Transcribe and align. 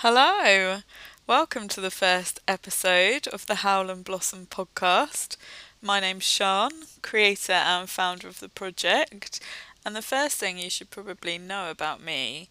Hello, 0.00 0.82
welcome 1.26 1.68
to 1.68 1.80
the 1.80 1.90
first 1.90 2.38
episode 2.46 3.26
of 3.28 3.46
the 3.46 3.56
Howl 3.56 3.88
and 3.88 4.04
Blossom 4.04 4.44
podcast. 4.44 5.38
My 5.80 6.00
name's 6.00 6.24
Sean, 6.24 6.70
creator 7.00 7.54
and 7.54 7.88
founder 7.88 8.28
of 8.28 8.40
the 8.40 8.50
project, 8.50 9.40
and 9.86 9.96
the 9.96 10.02
first 10.02 10.36
thing 10.36 10.58
you 10.58 10.68
should 10.68 10.90
probably 10.90 11.38
know 11.38 11.70
about 11.70 12.02
me 12.02 12.50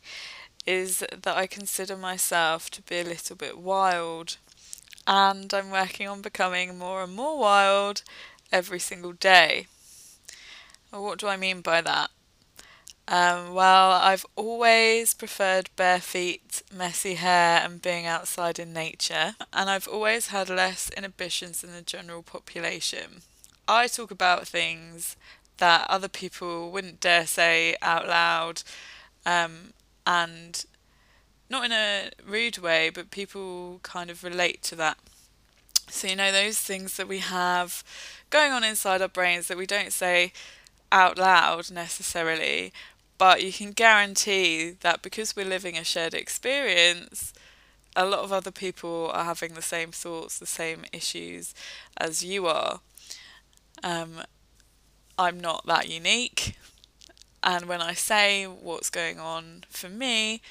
is 0.66 1.06
that 1.12 1.38
I 1.38 1.46
consider 1.46 1.96
myself 1.96 2.72
to 2.72 2.82
be 2.82 2.98
a 2.98 3.04
little 3.04 3.36
bit 3.36 3.60
wild, 3.60 4.38
and 5.06 5.54
I'm 5.54 5.70
working 5.70 6.08
on 6.08 6.24
becoming 6.24 6.80
more 6.80 7.04
and 7.04 7.16
more 7.16 7.38
wild 7.38 8.02
every 8.52 8.80
single 8.80 9.14
day. 9.14 9.68
What 10.90 11.20
do 11.20 11.28
I 11.28 11.38
mean 11.38 11.62
by 11.62 11.82
that? 11.82 12.10
Um, 13.08 13.54
well, 13.54 13.92
I've 13.92 14.26
always 14.36 15.14
preferred 15.14 15.70
bare 15.76 16.00
feet, 16.00 16.64
messy 16.74 17.16
hair, 17.16 17.62
and 17.64 17.80
being 17.82 18.08
outside 18.08 18.58
in 18.58 18.74
nature, 18.74 19.36
and 19.54 19.70
I've 19.70 19.88
always 19.88 20.28
had 20.28 20.50
less 20.50 20.90
inhibitions 20.98 21.62
than 21.62 21.72
the 21.72 21.84
general 21.84 22.24
population. 22.24 23.22
I 23.68 23.88
talk 23.88 24.10
about 24.10 24.48
things 24.48 25.16
that 25.58 25.86
other 25.88 26.08
people 26.08 26.72
wouldn't 26.72 27.00
dare 27.00 27.28
say 27.28 27.76
out 27.82 28.08
loud, 28.08 28.64
um, 29.24 29.74
and 30.08 30.66
not 31.48 31.66
in 31.66 31.72
a 31.72 32.10
rude 32.28 32.58
way, 32.58 32.90
but 32.90 33.12
people 33.12 33.80
kind 33.84 34.10
of 34.10 34.24
relate 34.24 34.64
to 34.64 34.76
that. 34.78 34.98
So, 35.88 36.08
you 36.08 36.16
know, 36.16 36.32
those 36.32 36.58
things 36.58 36.98
that 36.98 37.08
we 37.08 37.20
have 37.20 37.84
going 38.32 38.52
on 38.52 38.64
inside 38.64 39.04
our 39.04 39.08
brains 39.08 39.48
that 39.48 39.58
we 39.58 39.68
don't 39.68 39.94
say 39.94 40.34
out 40.92 41.18
loud 41.18 41.70
necessarily, 41.72 42.74
but 43.18 43.44
you 43.44 43.52
can 43.54 43.72
guarantee 43.72 44.72
that 44.82 45.02
because 45.02 45.36
we're 45.36 45.46
living 45.46 45.78
a 45.78 45.84
shared 45.84 46.14
experience, 46.14 47.34
a 47.96 48.06
lot 48.06 48.20
of 48.20 48.34
other 48.34 48.52
people 48.52 49.10
are 49.14 49.24
having 49.24 49.54
the 49.54 49.62
same 49.62 49.92
thoughts, 49.92 50.38
the 50.38 50.46
same 50.46 50.84
issues 50.92 51.54
as 51.98 52.24
you 52.24 52.48
are. 52.48 52.82
Um, 53.84 54.24
I'm 55.18 55.40
not 55.40 55.66
that 55.66 55.90
unique. 55.90 56.58
And 57.42 57.68
when 57.68 57.82
I 57.82 57.94
say 57.94 58.46
what's 58.46 58.90
going 58.90 59.20
on 59.20 59.64
for 59.70 59.88
me, 59.88 60.42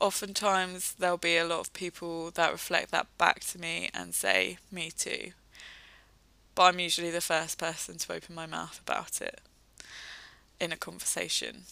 oftentimes 0.00 0.94
there'll 0.98 1.16
be 1.16 1.36
a 1.36 1.46
lot 1.46 1.60
of 1.60 1.72
people 1.72 2.30
that 2.32 2.52
reflect 2.52 2.90
that 2.90 3.06
back 3.16 3.40
to 3.40 3.58
me 3.58 3.88
and 3.94 4.14
say, 4.14 4.58
Me 4.70 4.90
too. 4.90 5.32
But 6.54 6.64
I'm 6.64 6.80
usually 6.80 7.10
the 7.10 7.20
first 7.20 7.56
person 7.58 7.96
to 7.98 8.12
open 8.12 8.34
my 8.34 8.46
mouth 8.46 8.80
about 8.82 9.20
it 9.22 9.40
in 10.60 10.72
a 10.72 10.76
conversation. 10.76 11.64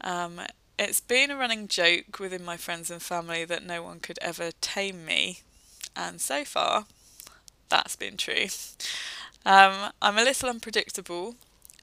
Um, 0.00 0.40
it's 0.78 1.00
been 1.00 1.30
a 1.30 1.36
running 1.36 1.68
joke 1.68 2.18
within 2.20 2.44
my 2.44 2.56
friends 2.56 2.90
and 2.90 3.02
family 3.02 3.44
that 3.44 3.64
no 3.64 3.82
one 3.82 4.00
could 4.00 4.18
ever 4.22 4.50
tame 4.60 5.04
me, 5.04 5.40
and 5.96 6.20
so 6.20 6.44
far, 6.44 6.86
that's 7.68 7.96
been 7.96 8.16
true. 8.16 8.46
Um, 9.46 9.92
I'm 10.02 10.18
a 10.18 10.24
little 10.24 10.48
unpredictable 10.50 11.36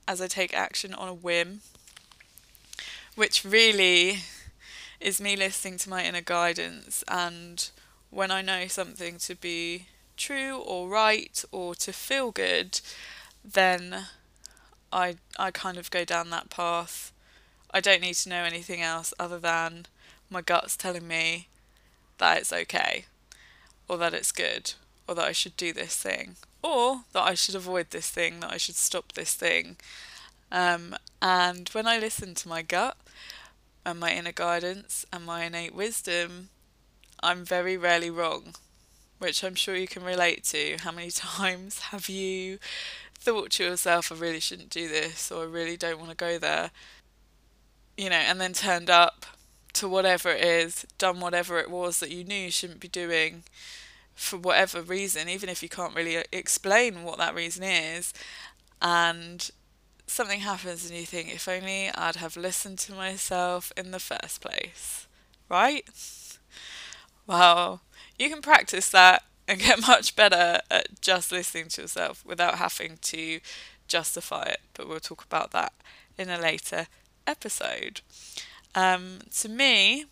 as 0.07 0.21
I 0.21 0.27
take 0.27 0.53
action 0.53 0.93
on 0.93 1.07
a 1.09 1.13
whim, 1.13 1.61
which 3.15 3.45
really 3.45 4.19
is 4.99 5.21
me 5.21 5.35
listening 5.35 5.77
to 5.79 5.89
my 5.89 6.03
inner 6.03 6.21
guidance 6.21 7.03
and 7.07 7.69
when 8.09 8.31
I 8.31 8.41
know 8.41 8.67
something 8.67 9.17
to 9.19 9.35
be 9.35 9.87
true 10.17 10.57
or 10.57 10.89
right 10.89 11.43
or 11.51 11.75
to 11.75 11.93
feel 11.93 12.31
good, 12.31 12.79
then 13.43 14.07
I 14.93 15.17
I 15.37 15.51
kind 15.51 15.77
of 15.77 15.91
go 15.91 16.05
down 16.05 16.29
that 16.31 16.49
path 16.49 17.11
I 17.75 17.81
don't 17.81 17.99
need 18.01 18.13
to 18.13 18.29
know 18.29 18.45
anything 18.45 18.81
else 18.81 19.13
other 19.19 19.37
than 19.37 19.87
my 20.29 20.41
gut's 20.41 20.77
telling 20.77 21.09
me 21.09 21.49
that 22.19 22.37
it's 22.37 22.53
okay, 22.53 23.03
or 23.89 23.97
that 23.97 24.13
it's 24.13 24.31
good, 24.31 24.75
or 25.09 25.15
that 25.15 25.25
I 25.25 25.33
should 25.33 25.57
do 25.57 25.73
this 25.73 25.97
thing, 25.97 26.37
or 26.63 27.01
that 27.11 27.23
I 27.23 27.33
should 27.33 27.53
avoid 27.53 27.89
this 27.89 28.09
thing, 28.09 28.39
that 28.39 28.53
I 28.53 28.55
should 28.55 28.77
stop 28.77 29.11
this 29.11 29.33
thing. 29.33 29.75
Um, 30.53 30.95
and 31.21 31.67
when 31.73 31.85
I 31.85 31.97
listen 31.99 32.33
to 32.35 32.47
my 32.47 32.61
gut 32.61 32.95
and 33.85 33.99
my 33.99 34.13
inner 34.13 34.31
guidance 34.31 35.05
and 35.11 35.25
my 35.25 35.43
innate 35.43 35.75
wisdom, 35.75 36.47
I'm 37.21 37.43
very 37.43 37.75
rarely 37.75 38.09
wrong, 38.09 38.55
which 39.19 39.43
I'm 39.43 39.55
sure 39.55 39.75
you 39.75 39.89
can 39.89 40.01
relate 40.01 40.45
to. 40.45 40.77
How 40.79 40.93
many 40.93 41.11
times 41.11 41.79
have 41.91 42.07
you 42.07 42.57
thought 43.19 43.51
to 43.51 43.65
yourself, 43.65 44.13
I 44.13 44.15
really 44.15 44.39
shouldn't 44.39 44.69
do 44.69 44.87
this, 44.87 45.29
or 45.29 45.43
I 45.43 45.47
really 45.47 45.75
don't 45.75 45.99
want 45.99 46.11
to 46.11 46.15
go 46.15 46.37
there? 46.37 46.71
You 47.97 48.09
know, 48.09 48.15
and 48.15 48.39
then 48.39 48.53
turned 48.53 48.89
up 48.89 49.25
to 49.73 49.87
whatever 49.87 50.29
it 50.29 50.43
is, 50.43 50.85
done 50.97 51.19
whatever 51.19 51.59
it 51.59 51.69
was 51.69 51.99
that 51.99 52.11
you 52.11 52.23
knew 52.23 52.35
you 52.35 52.51
shouldn't 52.51 52.79
be 52.79 52.87
doing 52.87 53.43
for 54.15 54.37
whatever 54.37 54.81
reason, 54.81 55.27
even 55.27 55.49
if 55.49 55.61
you 55.61 55.69
can't 55.69 55.95
really 55.95 56.23
explain 56.31 57.03
what 57.03 57.17
that 57.17 57.35
reason 57.35 57.63
is, 57.63 58.13
and 58.81 59.51
something 60.07 60.39
happens 60.41 60.89
and 60.89 60.97
you 60.97 61.05
think, 61.05 61.33
if 61.33 61.47
only 61.47 61.89
I'd 61.89 62.15
have 62.17 62.37
listened 62.37 62.79
to 62.79 62.93
myself 62.93 63.71
in 63.75 63.91
the 63.91 63.99
first 63.99 64.41
place, 64.41 65.07
right? 65.49 65.87
Well, 67.27 67.81
you 68.17 68.29
can 68.29 68.41
practice 68.41 68.89
that 68.91 69.23
and 69.47 69.59
get 69.59 69.81
much 69.87 70.15
better 70.15 70.59
at 70.71 71.01
just 71.01 71.31
listening 71.31 71.67
to 71.69 71.81
yourself 71.81 72.23
without 72.25 72.55
having 72.55 72.97
to 73.01 73.39
justify 73.87 74.43
it, 74.43 74.61
but 74.73 74.87
we'll 74.87 74.99
talk 74.99 75.23
about 75.23 75.51
that 75.51 75.73
in 76.17 76.29
a 76.29 76.39
later 76.39 76.87
episode. 77.27 78.01
Um, 78.73 79.19
to 79.37 79.49
me, 79.49 80.05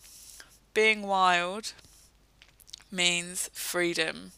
being 0.74 1.04
wild 1.04 1.74
means 2.92 3.50
freedom. 3.54 4.32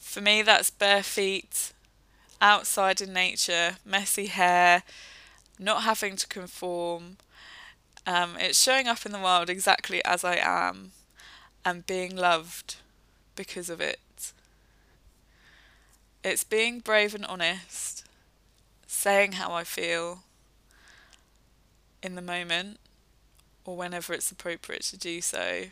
For 0.00 0.20
me, 0.20 0.42
that's 0.42 0.70
bare 0.70 1.02
feet, 1.02 1.72
outside 2.40 3.00
in 3.00 3.12
nature, 3.12 3.76
messy 3.84 4.26
hair, 4.26 4.82
not 5.58 5.82
having 5.82 6.16
to 6.16 6.26
conform. 6.26 7.16
Um, 8.06 8.36
it's 8.38 8.62
showing 8.62 8.86
up 8.86 9.04
in 9.04 9.12
the 9.12 9.18
world 9.18 9.50
exactly 9.50 10.04
as 10.04 10.24
I 10.24 10.36
am 10.36 10.92
and 11.64 11.86
being 11.86 12.14
loved 12.14 12.76
because 13.34 13.68
of 13.68 13.80
it. 13.80 13.98
It's 16.22 16.44
being 16.44 16.80
brave 16.80 17.14
and 17.14 17.26
honest, 17.26 18.04
saying 18.86 19.32
how 19.32 19.52
I 19.52 19.64
feel, 19.64 20.22
in 22.06 22.14
the 22.14 22.22
moment 22.22 22.78
or 23.64 23.76
whenever 23.76 24.14
it's 24.14 24.30
appropriate 24.30 24.82
to 24.82 24.96
do 24.96 25.20
so. 25.20 25.64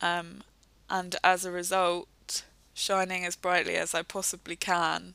Um, 0.00 0.42
and 0.90 1.16
as 1.22 1.44
a 1.44 1.52
result, 1.52 2.42
shining 2.74 3.24
as 3.24 3.36
brightly 3.36 3.76
as 3.76 3.94
I 3.94 4.02
possibly 4.02 4.56
can 4.56 5.14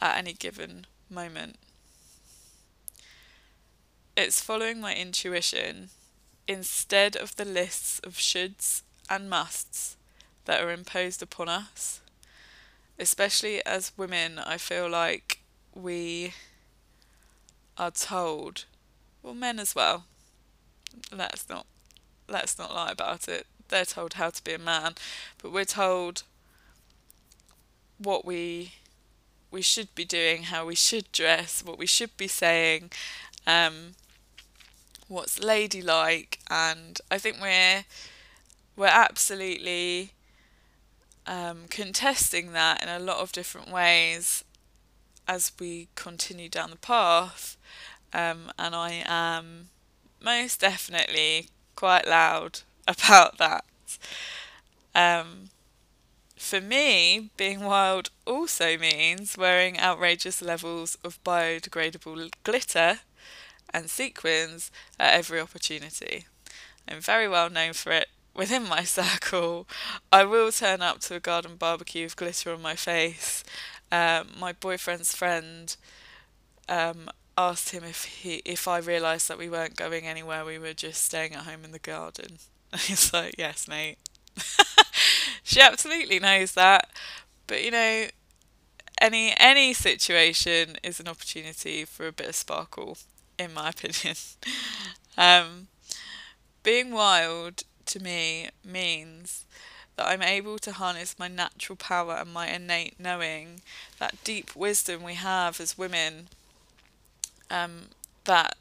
at 0.00 0.18
any 0.18 0.34
given 0.34 0.86
moment. 1.10 1.56
It's 4.16 4.40
following 4.40 4.80
my 4.80 4.94
intuition 4.94 5.88
instead 6.46 7.16
of 7.16 7.36
the 7.36 7.44
lists 7.44 8.00
of 8.00 8.14
shoulds 8.14 8.82
and 9.08 9.30
musts 9.30 9.96
that 10.44 10.62
are 10.62 10.70
imposed 10.70 11.22
upon 11.22 11.48
us. 11.48 12.00
Especially 12.98 13.64
as 13.64 13.92
women, 13.96 14.38
I 14.38 14.58
feel 14.58 14.90
like 14.90 15.38
we 15.74 16.34
are 17.78 17.92
told 17.92 18.64
well, 19.28 19.34
men 19.34 19.58
as 19.58 19.74
well. 19.74 20.04
Let's 21.14 21.50
not 21.50 21.66
let's 22.28 22.58
not 22.58 22.74
lie 22.74 22.90
about 22.90 23.28
it. 23.28 23.46
They're 23.68 23.84
told 23.84 24.14
how 24.14 24.30
to 24.30 24.42
be 24.42 24.54
a 24.54 24.58
man, 24.58 24.94
but 25.42 25.52
we're 25.52 25.66
told 25.66 26.22
what 27.98 28.24
we 28.24 28.72
we 29.50 29.60
should 29.60 29.94
be 29.94 30.06
doing, 30.06 30.44
how 30.44 30.64
we 30.64 30.74
should 30.74 31.12
dress, 31.12 31.62
what 31.62 31.78
we 31.78 31.84
should 31.84 32.16
be 32.16 32.26
saying, 32.26 32.90
um, 33.46 33.96
what's 35.08 35.38
ladylike, 35.38 36.38
and 36.48 36.98
I 37.10 37.18
think 37.18 37.36
we're 37.38 37.84
we're 38.76 38.86
absolutely 38.86 40.12
um, 41.26 41.66
contesting 41.68 42.52
that 42.52 42.82
in 42.82 42.88
a 42.88 42.98
lot 42.98 43.18
of 43.18 43.32
different 43.32 43.70
ways 43.70 44.42
as 45.26 45.52
we 45.60 45.88
continue 45.96 46.48
down 46.48 46.70
the 46.70 46.76
path 46.76 47.58
um, 48.12 48.50
and 48.58 48.74
I 48.74 49.02
am 49.06 49.68
most 50.20 50.60
definitely 50.60 51.48
quite 51.76 52.06
loud 52.06 52.60
about 52.88 53.38
that. 53.38 53.64
Um, 54.94 55.50
for 56.36 56.60
me, 56.60 57.30
being 57.36 57.60
wild 57.64 58.10
also 58.26 58.78
means 58.78 59.36
wearing 59.36 59.78
outrageous 59.78 60.40
levels 60.42 60.96
of 61.04 61.22
biodegradable 61.24 62.30
glitter 62.44 63.00
and 63.72 63.90
sequins 63.90 64.70
at 64.98 65.14
every 65.14 65.40
opportunity. 65.40 66.26
I'm 66.88 67.00
very 67.00 67.28
well 67.28 67.50
known 67.50 67.74
for 67.74 67.92
it 67.92 68.08
within 68.34 68.68
my 68.68 68.84
circle. 68.98 69.66
I 70.12 70.24
will 70.24 70.52
turn 70.52 70.82
up 70.82 71.00
to 71.00 71.16
a 71.16 71.20
garden 71.20 71.56
barbecue 71.56 72.04
with 72.04 72.16
glitter 72.16 72.52
on 72.52 72.62
my 72.62 72.76
face. 72.76 73.44
Um, 73.92 74.28
my 74.38 74.52
boyfriend's 74.52 75.14
friend 75.14 75.76
um, 76.68 77.08
asked 77.38 77.70
him 77.70 77.84
if 77.84 78.04
he 78.04 78.42
if 78.44 78.68
I 78.68 78.78
realised 78.78 79.28
that 79.28 79.38
we 79.38 79.48
weren't 79.48 79.76
going 79.76 80.06
anywhere, 80.06 80.44
we 80.44 80.58
were 80.58 80.74
just 80.74 81.04
staying 81.04 81.34
at 81.34 81.44
home 81.44 81.64
in 81.64 81.72
the 81.72 81.78
garden. 81.78 82.38
And 82.72 82.80
he's 82.82 83.12
like, 83.12 83.36
yes, 83.38 83.68
mate. 83.68 83.98
she 85.42 85.60
absolutely 85.60 86.18
knows 86.18 86.52
that. 86.54 86.90
But 87.46 87.64
you 87.64 87.70
know, 87.70 88.06
any 89.00 89.34
any 89.38 89.72
situation 89.74 90.76
is 90.82 91.00
an 91.00 91.08
opportunity 91.08 91.84
for 91.84 92.06
a 92.06 92.12
bit 92.12 92.28
of 92.28 92.36
sparkle, 92.36 92.98
in 93.38 93.54
my 93.54 93.68
opinion. 93.74 94.16
um, 95.16 95.68
being 96.62 96.92
wild 96.92 97.62
to 97.86 98.00
me 98.00 98.48
means 98.64 99.44
that 99.96 100.08
I'm 100.08 100.22
able 100.22 100.58
to 100.60 100.72
harness 100.72 101.18
my 101.18 101.28
natural 101.28 101.76
power 101.76 102.14
and 102.14 102.32
my 102.32 102.48
innate 102.48 103.00
knowing, 103.00 103.62
that 103.98 104.22
deep 104.24 104.54
wisdom 104.56 105.02
we 105.02 105.14
have 105.14 105.60
as 105.60 105.78
women. 105.78 106.28
Um, 107.50 107.88
that 108.24 108.56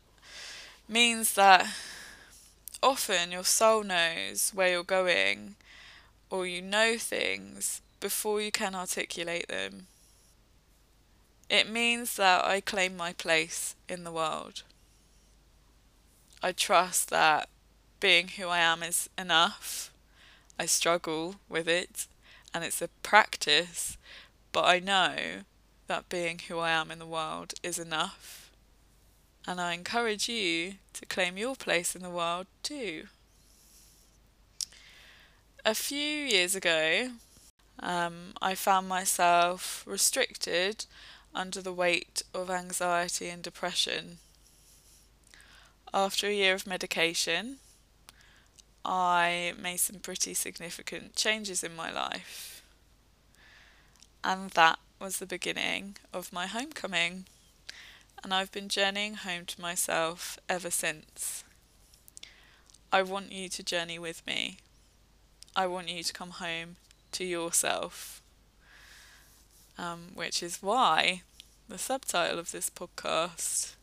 means 0.88 1.34
that 1.34 1.68
often 2.82 3.32
your 3.32 3.44
soul 3.44 3.84
knows 3.84 4.52
where 4.54 4.70
you're 4.70 4.84
going 4.84 5.56
or 6.30 6.46
you 6.46 6.62
know 6.62 6.98
things 6.98 7.82
before 8.00 8.42
you 8.42 8.52
can 8.52 8.76
articulate 8.76 9.48
them. 9.48 9.88
It 11.50 11.70
means 11.70 12.16
that 12.18 12.46
I 12.46 12.62
claim 12.62 12.98
my 12.98 13.14
place 13.14 13.76
in 13.88 14.04
the 14.04 14.12
world. 14.12 14.64
I 16.44 16.52
trust 16.52 17.10
that 17.10 17.50
being 18.00 18.28
who 18.30 18.48
I 18.48 18.60
am 18.60 18.84
is 18.84 19.10
enough 19.18 19.92
I 20.60 20.66
struggle 20.66 21.36
with 21.48 21.68
it 21.68 22.08
and 22.54 22.64
it's 22.64 22.82
a 22.82 22.88
practice, 23.04 23.98
but 24.52 24.66
I 24.66 24.80
know 24.80 25.44
that 25.86 26.10
being 26.10 26.40
who 26.48 26.58
I 26.58 26.72
am 26.72 26.90
in 26.90 26.98
the 26.98 27.06
world 27.06 27.54
is 27.62 27.78
enough. 27.78 28.37
And 29.48 29.62
I 29.62 29.74
encourage 29.74 30.28
you 30.28 30.74
to 30.94 31.06
claim 31.06 31.38
your 31.38 31.56
place 31.56 31.96
in 31.96 32.04
the 32.04 32.10
world 32.10 32.48
too. 32.64 33.08
A 35.64 35.74
few 35.74 35.98
years 35.98 36.54
ago, 36.54 37.12
um, 37.80 38.34
I 38.42 38.56
found 38.56 38.90
myself 38.90 39.84
restricted 39.88 40.86
under 41.34 41.62
the 41.62 41.72
weight 41.72 42.24
of 42.34 42.50
anxiety 42.50 43.30
and 43.30 43.42
depression. 43.42 44.18
After 45.94 46.28
a 46.28 46.34
year 46.34 46.54
of 46.54 46.68
medication, 46.68 47.60
I 48.84 49.54
made 49.58 49.78
some 49.78 50.00
pretty 50.00 50.34
significant 50.34 51.16
changes 51.16 51.64
in 51.64 51.76
my 51.76 51.90
life. 51.90 52.62
And 54.24 54.50
that 54.52 54.80
was 55.00 55.20
the 55.20 55.26
beginning 55.26 55.96
of 56.14 56.34
my 56.34 56.48
homecoming. 56.48 57.26
And 58.24 58.34
I've 58.34 58.52
been 58.52 58.70
journeying 58.70 59.16
home 59.16 59.46
to 59.46 59.62
myself 59.62 60.38
ever 60.50 60.72
since. 60.72 61.44
I 62.92 63.02
want 63.02 63.32
you 63.32 63.50
to 63.50 63.64
journey 63.64 64.00
with 64.00 64.26
me. 64.26 64.58
I 65.56 65.68
want 65.68 65.90
you 65.90 66.04
to 66.04 66.14
come 66.14 66.32
home 66.32 66.78
to 67.14 67.24
yourself. 67.24 68.22
Um, 69.78 70.12
which 70.16 70.42
is 70.42 70.62
why 70.62 71.22
the 71.70 71.78
subtitle 71.78 72.40
of 72.40 72.52
this 72.52 72.70
podcast 72.70 73.76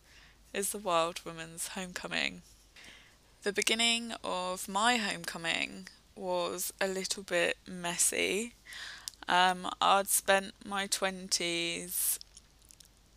is 0.52 0.70
The 0.70 0.78
Wild 0.78 1.20
Woman's 1.25 1.69
Homecoming. 1.69 2.42
The 3.42 3.52
beginning 3.52 4.14
of 4.25 4.69
my 4.69 4.96
homecoming 4.96 5.88
was 6.16 6.72
a 6.80 6.88
little 6.88 7.22
bit 7.22 7.58
messy. 7.69 8.54
Um, 9.28 9.69
I'd 9.80 10.08
spent 10.08 10.54
my 10.64 10.87
20s 10.87 12.19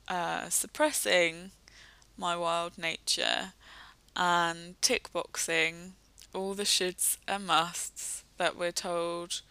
uh, 0.07 0.50
suppressing 0.50 1.51
my 2.18 2.36
wild 2.36 2.77
nature 2.77 3.54
and 4.15 4.81
tick 4.81 5.12
boxing 5.13 5.94
all 6.33 6.54
the 6.54 6.63
shoulds 6.63 7.18
and 7.27 7.45
musts 7.45 8.24
that 8.38 8.57
we're 8.57 8.71
told 8.71 9.42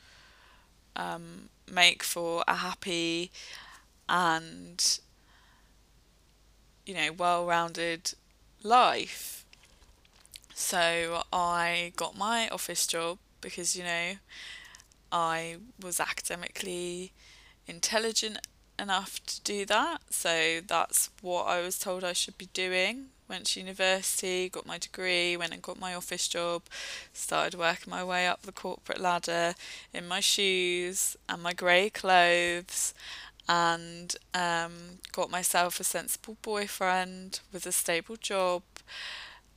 um, 0.95 1.49
make 1.71 2.03
for 2.03 2.43
a 2.49 2.55
happy 2.55 3.31
and 4.09 5.01
you 6.85 6.95
know 6.95 7.13
well-rounded 7.13 8.15
life. 8.63 9.45
So 10.55 11.23
I 11.33 11.93
got 11.97 12.17
my 12.17 12.49
office 12.49 12.87
job 12.87 13.19
because, 13.41 13.77
you 13.77 13.85
know, 13.85 14.13
I 15.13 15.57
was 15.83 16.01
academically 16.01 17.13
intelligent 17.67 18.39
enough 18.79 19.25
to 19.27 19.41
do 19.43 19.65
that. 19.67 20.01
So 20.11 20.61
that's 20.67 21.11
what 21.23 21.45
I 21.45 21.61
was 21.61 21.79
told 21.79 22.05
I 22.05 22.13
should 22.13 22.39
be 22.39 22.49
doing. 22.53 23.07
Went 23.29 23.47
to 23.47 23.61
university, 23.61 24.49
got 24.49 24.67
my 24.67 24.79
degree, 24.79 25.37
went 25.37 25.53
and 25.53 25.63
got 25.63 25.81
my 25.81 25.95
office 25.95 26.29
job, 26.29 26.63
started 27.13 27.59
working 27.59 27.91
my 27.91 28.05
way 28.05 28.29
up 28.29 28.43
the 28.43 28.53
corporate 28.53 29.01
ladder 29.01 29.55
in 29.93 30.07
my 30.07 30.21
shoes 30.21 31.17
and 31.29 31.43
my 31.43 31.53
grey 31.53 31.91
clothes, 31.91 32.95
and 33.49 34.15
um, 34.33 35.01
got 35.11 35.29
myself 35.29 35.81
a 35.81 35.85
sensible 35.85 36.37
boyfriend 36.43 37.41
with 37.53 37.67
a 37.67 37.73
stable 37.73 38.17
job 38.17 38.63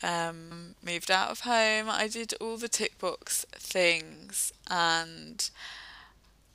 um, 0.01 0.75
moved 0.83 1.11
out 1.11 1.29
of 1.29 1.41
home. 1.41 1.89
I 1.89 2.07
did 2.07 2.33
all 2.39 2.57
the 2.57 2.69
tick 2.69 2.97
box 2.97 3.45
things, 3.53 4.51
and 4.69 5.49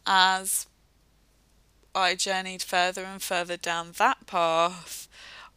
as 0.07 0.67
I 1.95 2.15
journeyed 2.15 2.63
further 2.63 3.05
and 3.05 3.23
further 3.23 3.57
down 3.57 3.93
that 3.99 4.27
path, 4.27 5.09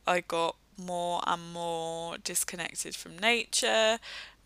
I 0.05 0.21
got 0.21 0.55
more 0.77 1.21
and 1.25 1.51
more 1.51 2.17
disconnected 2.17 2.95
from 2.95 3.17
nature, 3.17 3.97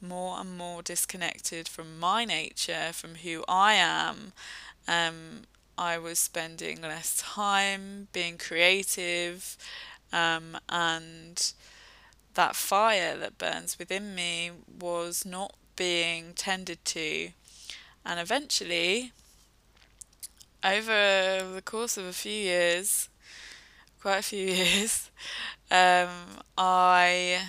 more 0.02 0.40
and 0.40 0.58
more 0.58 0.82
disconnected 0.82 1.68
from 1.68 2.00
my 2.00 2.26
nature, 2.26 2.92
from 2.94 3.16
who 3.16 3.44
I 3.48 3.74
am. 3.74 4.34
Um, 4.88 5.42
I 5.78 5.98
was 5.98 6.20
spending 6.20 6.82
less 6.82 7.22
time 7.22 8.08
being 8.14 8.38
creative 8.38 9.58
um, 10.14 10.58
and 10.70 11.54
that 12.34 12.56
fire 12.56 13.18
that 13.18 13.38
burns 13.38 13.78
within 13.78 14.16
me 14.16 14.52
was 14.80 15.26
not 15.26 15.56
being 15.76 16.34
tended 16.34 16.84
to. 16.86 17.30
And 18.06 18.20
eventually, 18.20 19.12
over 20.64 21.52
the 21.54 21.62
course 21.64 21.98
of 21.98 22.06
a 22.06 22.14
few 22.14 22.32
years, 22.32 23.10
quite 24.02 24.20
a 24.20 24.24
few 24.24 24.48
years, 24.54 25.10
um, 25.70 26.10
I 26.58 27.42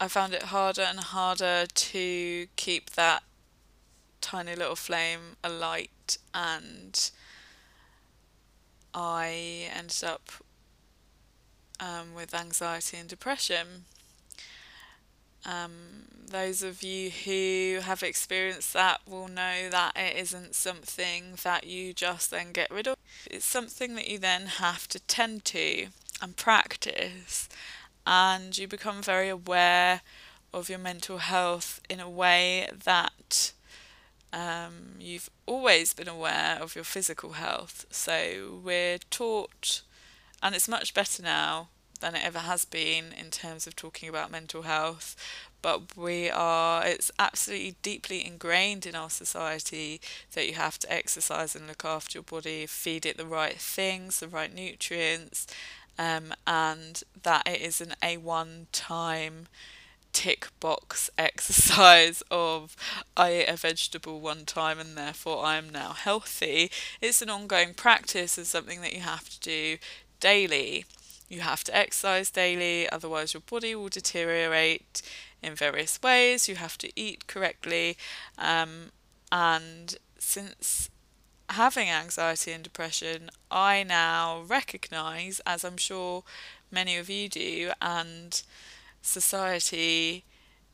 I 0.00 0.08
found 0.08 0.34
it 0.34 0.44
harder 0.44 0.82
and 0.82 0.98
harder 0.98 1.66
to 1.66 2.46
keep 2.56 2.90
that 2.90 3.22
tiny 4.20 4.56
little 4.56 4.76
flame 4.76 5.36
alight, 5.44 6.18
and 6.34 7.10
I 8.92 9.68
ended 9.72 10.02
up 10.04 10.30
um, 11.78 12.14
with 12.14 12.34
anxiety 12.34 12.96
and 12.96 13.08
depression. 13.08 13.84
Um, 15.44 15.70
those 16.28 16.62
of 16.62 16.82
you 16.82 17.10
who 17.10 17.80
have 17.82 18.02
experienced 18.02 18.72
that 18.72 19.00
will 19.06 19.28
know 19.28 19.68
that 19.70 19.92
it 19.96 20.16
isn't 20.16 20.54
something 20.54 21.34
that 21.42 21.66
you 21.66 21.92
just 21.92 22.30
then 22.30 22.52
get 22.52 22.70
rid 22.70 22.88
of. 22.88 22.96
It's 23.30 23.44
something 23.44 23.94
that 23.96 24.08
you 24.08 24.18
then 24.18 24.46
have 24.46 24.88
to 24.88 25.00
tend 25.00 25.44
to 25.46 25.88
and 26.20 26.36
practice, 26.36 27.48
and 28.06 28.56
you 28.56 28.66
become 28.68 29.02
very 29.02 29.28
aware 29.28 30.02
of 30.54 30.68
your 30.68 30.78
mental 30.78 31.18
health 31.18 31.80
in 31.88 32.00
a 32.00 32.08
way 32.08 32.68
that 32.84 33.52
um, 34.32 34.94
you've 34.98 35.30
always 35.46 35.92
been 35.92 36.08
aware 36.08 36.58
of 36.60 36.74
your 36.74 36.84
physical 36.84 37.32
health. 37.32 37.86
So 37.90 38.60
we're 38.62 38.98
taught 39.10 39.82
and 40.42 40.54
it's 40.54 40.68
much 40.68 40.94
better 40.94 41.22
now 41.22 41.68
than 42.02 42.14
it 42.14 42.24
ever 42.24 42.40
has 42.40 42.66
been 42.66 43.06
in 43.18 43.30
terms 43.30 43.66
of 43.66 43.74
talking 43.74 44.08
about 44.10 44.30
mental 44.30 44.62
health 44.62 45.16
but 45.62 45.96
we 45.96 46.28
are 46.28 46.84
it's 46.86 47.10
absolutely 47.18 47.76
deeply 47.82 48.26
ingrained 48.26 48.84
in 48.84 48.94
our 48.94 49.10
society 49.10 50.00
that 50.34 50.46
you 50.46 50.54
have 50.54 50.78
to 50.78 50.92
exercise 50.92 51.56
and 51.56 51.66
look 51.66 51.84
after 51.84 52.18
your 52.18 52.24
body 52.24 52.66
feed 52.66 53.06
it 53.06 53.16
the 53.16 53.26
right 53.26 53.58
things 53.58 54.20
the 54.20 54.28
right 54.28 54.54
nutrients 54.54 55.46
um, 55.98 56.34
and 56.46 57.02
that 57.22 57.46
it 57.46 57.60
isn't 57.60 57.94
a 58.02 58.16
one 58.16 58.66
time 58.72 59.46
tick 60.12 60.48
box 60.60 61.10
exercise 61.18 62.22
of 62.30 62.76
I 63.16 63.30
ate 63.30 63.48
a 63.48 63.56
vegetable 63.56 64.20
one 64.20 64.44
time 64.44 64.78
and 64.78 64.96
therefore 64.96 65.44
I 65.44 65.56
am 65.56 65.70
now 65.70 65.92
healthy. 65.92 66.70
It's 67.00 67.22
an 67.22 67.30
ongoing 67.30 67.74
practice 67.74 68.36
and 68.38 68.46
something 68.46 68.80
that 68.82 68.92
you 68.92 69.00
have 69.00 69.28
to 69.30 69.40
do 69.40 69.78
daily. 70.20 70.84
You 71.32 71.40
have 71.40 71.64
to 71.64 71.74
exercise 71.74 72.30
daily, 72.30 72.86
otherwise, 72.90 73.32
your 73.32 73.40
body 73.40 73.74
will 73.74 73.88
deteriorate 73.88 75.00
in 75.42 75.54
various 75.54 75.98
ways. 76.02 76.46
You 76.46 76.56
have 76.56 76.76
to 76.76 76.90
eat 76.94 77.26
correctly. 77.26 77.96
Um, 78.36 78.90
and 79.32 79.96
since 80.18 80.90
having 81.48 81.88
anxiety 81.88 82.52
and 82.52 82.62
depression, 82.62 83.30
I 83.50 83.82
now 83.82 84.42
recognize, 84.46 85.40
as 85.46 85.64
I'm 85.64 85.78
sure 85.78 86.22
many 86.70 86.98
of 86.98 87.08
you 87.08 87.30
do, 87.30 87.72
and 87.80 88.42
society 89.00 90.24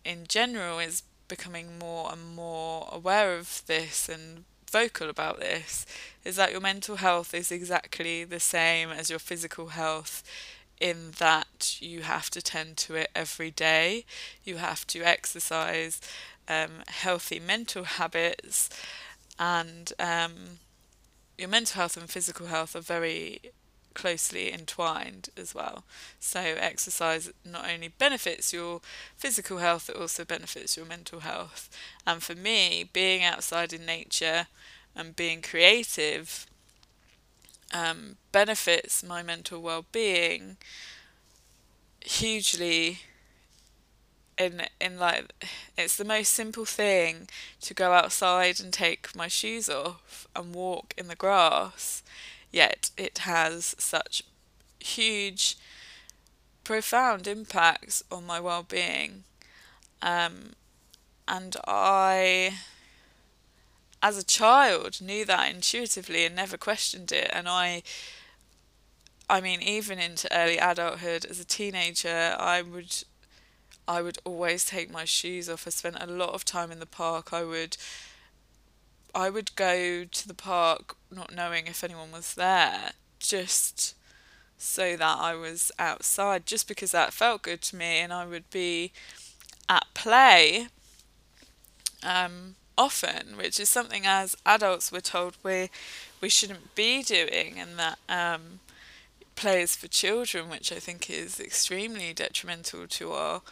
in 0.05 0.27
general 0.27 0.81
is 0.81 1.05
becoming 1.29 1.79
more 1.79 2.11
and 2.11 2.35
more 2.35 2.89
aware 2.91 3.39
of 3.39 3.63
this 3.67 4.09
and 4.09 4.45
vocal 4.69 5.09
about 5.09 5.41
this 5.41 5.87
is 6.25 6.37
that 6.37 6.53
your 6.53 6.61
mental 6.61 6.97
health 6.97 7.35
is 7.35 7.51
exactly 7.51 8.25
the 8.25 8.41
same 8.41 8.91
as 8.91 9.11
your 9.11 9.19
physical 9.19 9.69
health 9.69 10.23
in 10.81 11.13
that 11.19 11.77
you 11.81 12.03
have 12.03 12.31
to 12.31 12.41
tend 12.43 12.77
to 12.77 12.95
it 12.95 13.11
every 13.15 13.51
day. 13.51 14.05
You 14.45 14.57
have 14.57 14.87
to 14.89 15.03
exercise 15.03 16.01
um, 16.49 16.83
healthy 16.87 17.41
mental 17.41 17.85
habits, 17.85 18.71
and 19.39 19.93
um, 19.99 20.35
your 21.37 21.49
mental 21.49 21.81
health 21.81 21.97
and 21.97 22.09
physical 22.09 22.47
health 22.47 22.75
are 22.75 22.81
very 22.81 23.41
closely 23.95 24.53
entwined 24.53 25.31
as 25.37 25.55
well. 25.55 25.85
So, 26.21 26.41
exercise 26.41 27.31
not 27.45 27.69
only 27.69 27.89
benefits 27.89 28.53
your 28.53 28.81
physical 29.17 29.59
health, 29.59 29.89
it 29.91 29.97
also 29.97 30.25
benefits 30.25 30.77
your 30.77 30.87
mental 30.87 31.21
health. 31.21 31.69
And 32.07 32.23
for 32.23 32.35
me, 32.35 32.89
being 32.93 33.25
outside 33.25 33.73
in 33.73 33.87
nature 33.87 34.47
and 34.95 35.17
being 35.17 35.43
creative 35.43 36.47
um, 37.73 38.17
benefits 38.33 39.03
my 39.05 39.23
mental 39.23 39.61
well 39.61 39.85
being 39.93 40.57
hugely 42.05 43.01
in 44.39 44.63
in 44.81 44.99
like 44.99 45.33
it's 45.77 45.97
the 45.97 46.05
most 46.05 46.33
simple 46.33 46.65
thing 46.65 47.29
to 47.61 47.75
go 47.75 47.93
outside 47.93 48.61
and 48.61 48.73
take 48.73 49.15
my 49.15 49.29
shoes 49.29 49.69
off 49.69 50.27
and 50.35 50.55
walk 50.55 50.95
in 50.97 51.09
the 51.09 51.17
grass 51.17 52.03
yet 52.51 52.91
it 52.97 53.19
has 53.19 53.75
such 53.79 54.23
huge 54.81 55.57
profound 56.65 57.27
impacts 57.27 58.03
on 58.11 58.27
my 58.27 58.39
well-being 58.41 59.25
um, 60.03 60.53
and 61.27 61.57
i 61.67 62.53
as 64.03 64.17
a 64.17 64.25
child 64.25 65.01
knew 65.01 65.25
that 65.25 65.53
intuitively 65.53 66.25
and 66.25 66.37
never 66.37 66.57
questioned 66.57 67.11
it 67.13 67.31
and 67.33 67.49
I 67.49 67.83
I 69.29 69.41
mean 69.41 69.61
even 69.61 69.99
into 69.99 70.33
early 70.37 70.59
adulthood 70.59 71.25
as 71.25 71.41
a 71.41 71.45
teenager 71.45 72.37
I 72.39 72.63
would 72.63 73.05
I 73.87 74.03
would 74.03 74.19
always 74.25 74.67
take 74.67 74.91
my 74.91 75.07
shoes 75.07 75.49
off. 75.49 75.67
I 75.67 75.71
spent 75.71 75.97
a 75.99 76.07
lot 76.07 76.35
of 76.35 76.45
time 76.45 76.71
in 76.71 76.79
the 76.79 76.85
park. 76.85 77.33
I 77.33 77.43
would 77.43 77.79
I 79.15 79.31
would 79.31 79.57
go 79.57 80.05
to 80.05 80.29
the 80.29 80.35
park 80.35 80.97
not 81.11 81.35
knowing 81.35 81.67
if 81.67 81.83
anyone 81.83 82.13
was 82.13 82.35
there 82.35 82.93
just 83.19 83.95
so 84.59 84.97
that 84.97 85.19
I 85.19 85.35
was 85.35 85.71
outside 85.79 86.47
just 86.47 86.69
because 86.69 86.91
that 86.93 87.13
felt 87.13 87.43
good 87.43 87.63
to 87.63 87.77
me 87.77 87.99
and 87.99 88.13
I 88.13 88.27
would 88.27 88.51
be 88.51 88.93
at 89.69 89.87
play 89.95 90.69
um, 92.03 92.57
often, 92.77 93.37
which 93.37 93.59
is 93.59 93.69
something 93.69 94.07
as 94.07 94.37
adults 94.47 94.93
we're 94.93 95.01
told 95.01 95.37
we 95.43 95.71
we 96.21 96.29
shouldn't 96.29 96.75
be 96.75 97.03
doing, 97.03 97.59
and 97.59 97.79
that 97.79 97.99
um, 98.09 98.61
plays 99.37 99.77
for 99.77 99.87
children, 99.87 100.49
which 100.49 100.73
I 100.73 100.77
think 100.81 101.09
is 101.09 101.39
extremely 101.39 102.13
detrimental 102.13 102.89
to 102.89 103.13
our 103.13 103.43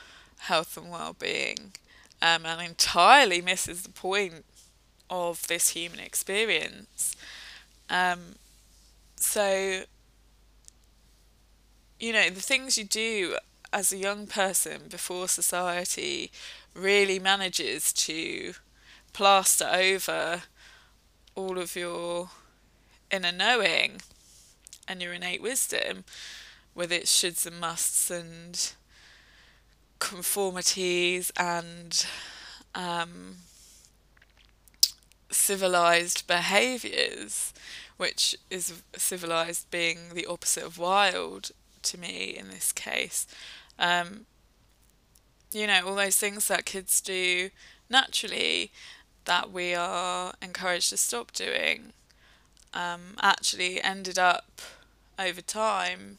health 0.41 0.77
and 0.77 0.91
well-being, 0.91 1.73
um, 2.21 2.45
and 2.45 2.61
entirely 2.61 3.41
misses 3.41 3.83
the 3.83 3.91
point 3.91 4.45
of 5.11 5.47
this 5.49 5.71
human 5.71 6.01
experience. 6.01 7.17
Um, 7.89 8.37
so, 9.17 9.83
you 11.99 12.13
know, 12.13 12.31
the 12.31 12.41
things 12.41 12.77
you 12.77 12.85
do 12.85 13.37
as 13.73 13.93
a 13.93 13.97
young 13.97 14.27
person 14.27 14.83
before 14.91 15.29
society 15.29 16.31
really 16.75 17.19
manages 17.19 17.93
to 17.93 18.55
plaster 19.13 19.69
over 19.73 20.43
all 21.35 21.59
of 21.59 21.75
your 21.77 22.31
inner 23.11 23.33
knowing 23.33 24.01
and 24.89 25.03
your 25.03 25.13
innate 25.13 25.43
wisdom 25.43 26.05
with 26.75 26.93
its 26.93 27.13
shoulds 27.23 27.47
and 27.47 27.59
musts 27.59 28.11
and 28.11 28.73
conformities 29.99 31.33
and 31.37 32.07
um, 32.75 33.37
civilized 35.37 36.27
behaviors, 36.27 37.53
which 37.97 38.37
is 38.51 38.83
civilized 38.97 39.71
being 39.71 39.99
the 40.15 40.27
opposite 40.27 40.65
of 40.65 40.79
wild 40.79 41.51
to 41.83 41.99
me 41.99 42.37
in 42.37 42.49
this 42.49 42.73
case. 42.73 43.27
Um, 43.79 44.27
you 45.53 45.67
know, 45.67 45.87
all 45.87 45.95
those 45.95 46.17
things 46.17 46.49
that 46.49 46.65
kids 46.65 47.01
do 47.01 47.51
naturally 47.89 48.71
that 49.25 49.53
we 49.53 49.75
are 49.75 50.33
encouraged 50.43 50.91
to 50.91 50.97
stop 50.97 51.33
doing 51.33 51.93
um, 52.75 53.17
actually 53.21 53.83
ended 53.83 54.19
up 54.19 54.61
over 55.19 55.41
time 55.41 56.19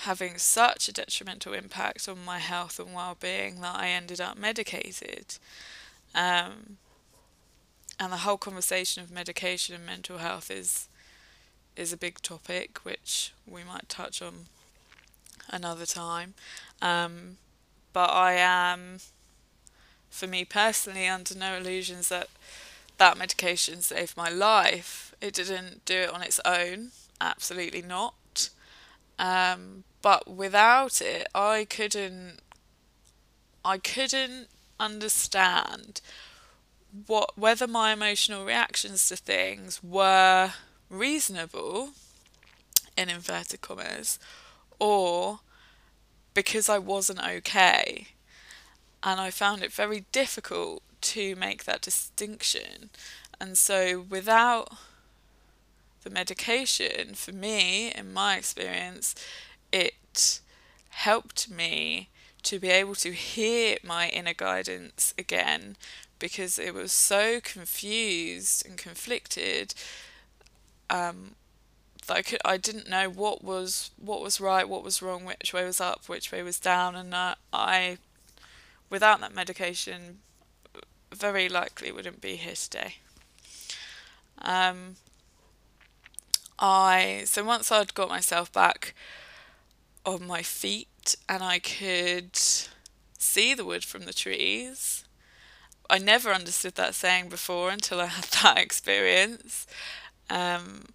having 0.00 0.36
such 0.36 0.88
a 0.88 0.92
detrimental 0.92 1.54
impact 1.54 2.08
on 2.08 2.24
my 2.24 2.38
health 2.38 2.78
and 2.78 2.94
well-being 2.94 3.60
that 3.60 3.76
I 3.76 3.88
ended 3.88 4.20
up 4.20 4.36
medicated. 4.36 5.38
Um, 6.14 6.76
and 7.98 8.12
the 8.12 8.18
whole 8.18 8.36
conversation 8.36 9.02
of 9.02 9.10
medication 9.10 9.74
and 9.74 9.86
mental 9.86 10.18
health 10.18 10.50
is 10.50 10.88
is 11.76 11.92
a 11.92 11.96
big 11.96 12.22
topic 12.22 12.78
which 12.84 13.32
we 13.46 13.62
might 13.62 13.88
touch 13.88 14.22
on 14.22 14.46
another 15.50 15.84
time. 15.84 16.32
Um, 16.80 17.36
but 17.92 18.10
I 18.10 18.32
am 18.32 18.98
for 20.16 20.26
me 20.26 20.44
personally, 20.44 21.06
under 21.06 21.34
no 21.34 21.56
illusions 21.56 22.08
that 22.08 22.28
that 22.98 23.18
medication 23.18 23.82
saved 23.82 24.16
my 24.16 24.30
life. 24.30 25.14
It 25.20 25.34
didn't 25.34 25.84
do 25.84 25.94
it 25.94 26.10
on 26.10 26.22
its 26.22 26.40
own, 26.44 26.92
absolutely 27.20 27.82
not. 27.82 28.48
Um, 29.18 29.84
but 30.00 30.28
without 30.28 31.00
it, 31.02 31.26
I 31.34 31.66
couldn't. 31.68 32.38
I 33.64 33.78
couldn't 33.78 34.46
understand 34.78 36.00
what 37.06 37.36
whether 37.36 37.66
my 37.66 37.92
emotional 37.92 38.44
reactions 38.44 39.08
to 39.08 39.16
things 39.16 39.82
were 39.82 40.52
reasonable 40.88 41.90
in 42.96 43.08
inverted 43.08 43.60
commas 43.60 44.18
or 44.78 45.40
because 46.34 46.68
I 46.68 46.78
wasn't 46.78 47.24
okay 47.24 48.08
and 49.02 49.20
I 49.20 49.30
found 49.30 49.62
it 49.62 49.72
very 49.72 50.04
difficult 50.12 50.82
to 51.02 51.36
make 51.36 51.64
that 51.64 51.82
distinction. 51.82 52.90
And 53.40 53.56
so, 53.56 54.04
without 54.08 54.72
the 56.02 56.10
medication, 56.10 57.14
for 57.14 57.32
me, 57.32 57.92
in 57.92 58.12
my 58.12 58.36
experience, 58.36 59.14
it 59.72 60.40
helped 60.90 61.50
me 61.50 62.08
to 62.42 62.58
be 62.58 62.68
able 62.68 62.94
to 62.96 63.12
hear 63.12 63.76
my 63.84 64.08
inner 64.08 64.34
guidance 64.34 65.12
again 65.18 65.76
because 66.18 66.58
it 66.58 66.74
was 66.74 66.92
so 66.92 67.40
confused 67.40 68.66
and 68.66 68.76
conflicted 68.76 69.74
um, 70.88 71.34
that 72.06 72.16
I 72.16 72.22
could 72.22 72.40
I 72.44 72.56
didn't 72.56 72.88
know 72.88 73.08
what 73.08 73.42
was 73.42 73.90
what 73.98 74.22
was 74.22 74.40
right, 74.40 74.68
what 74.68 74.84
was 74.84 75.02
wrong, 75.02 75.24
which 75.24 75.52
way 75.52 75.64
was 75.64 75.80
up, 75.80 76.08
which 76.08 76.32
way 76.32 76.42
was 76.42 76.60
down, 76.60 76.94
and 76.94 77.14
uh, 77.14 77.34
I 77.52 77.98
without 78.90 79.20
that 79.20 79.34
medication, 79.34 80.18
very 81.12 81.48
likely 81.48 81.90
wouldn't 81.90 82.20
be 82.20 82.36
here 82.36 82.54
today. 82.54 82.96
Um, 84.40 84.96
I 86.58 87.22
so 87.24 87.44
once 87.44 87.70
I'd 87.70 87.94
got 87.94 88.08
myself 88.08 88.52
back 88.52 88.94
on 90.04 90.26
my 90.26 90.42
feet 90.42 91.16
and 91.28 91.42
I 91.42 91.58
could 91.58 92.36
see 93.18 93.54
the 93.54 93.64
wood 93.64 93.84
from 93.84 94.04
the 94.04 94.12
trees. 94.12 95.05
I 95.90 95.98
never 95.98 96.32
understood 96.32 96.74
that 96.76 96.94
saying 96.94 97.28
before 97.28 97.70
until 97.70 98.00
I 98.00 98.06
had 98.06 98.24
that 98.42 98.58
experience, 98.58 99.66
um, 100.30 100.86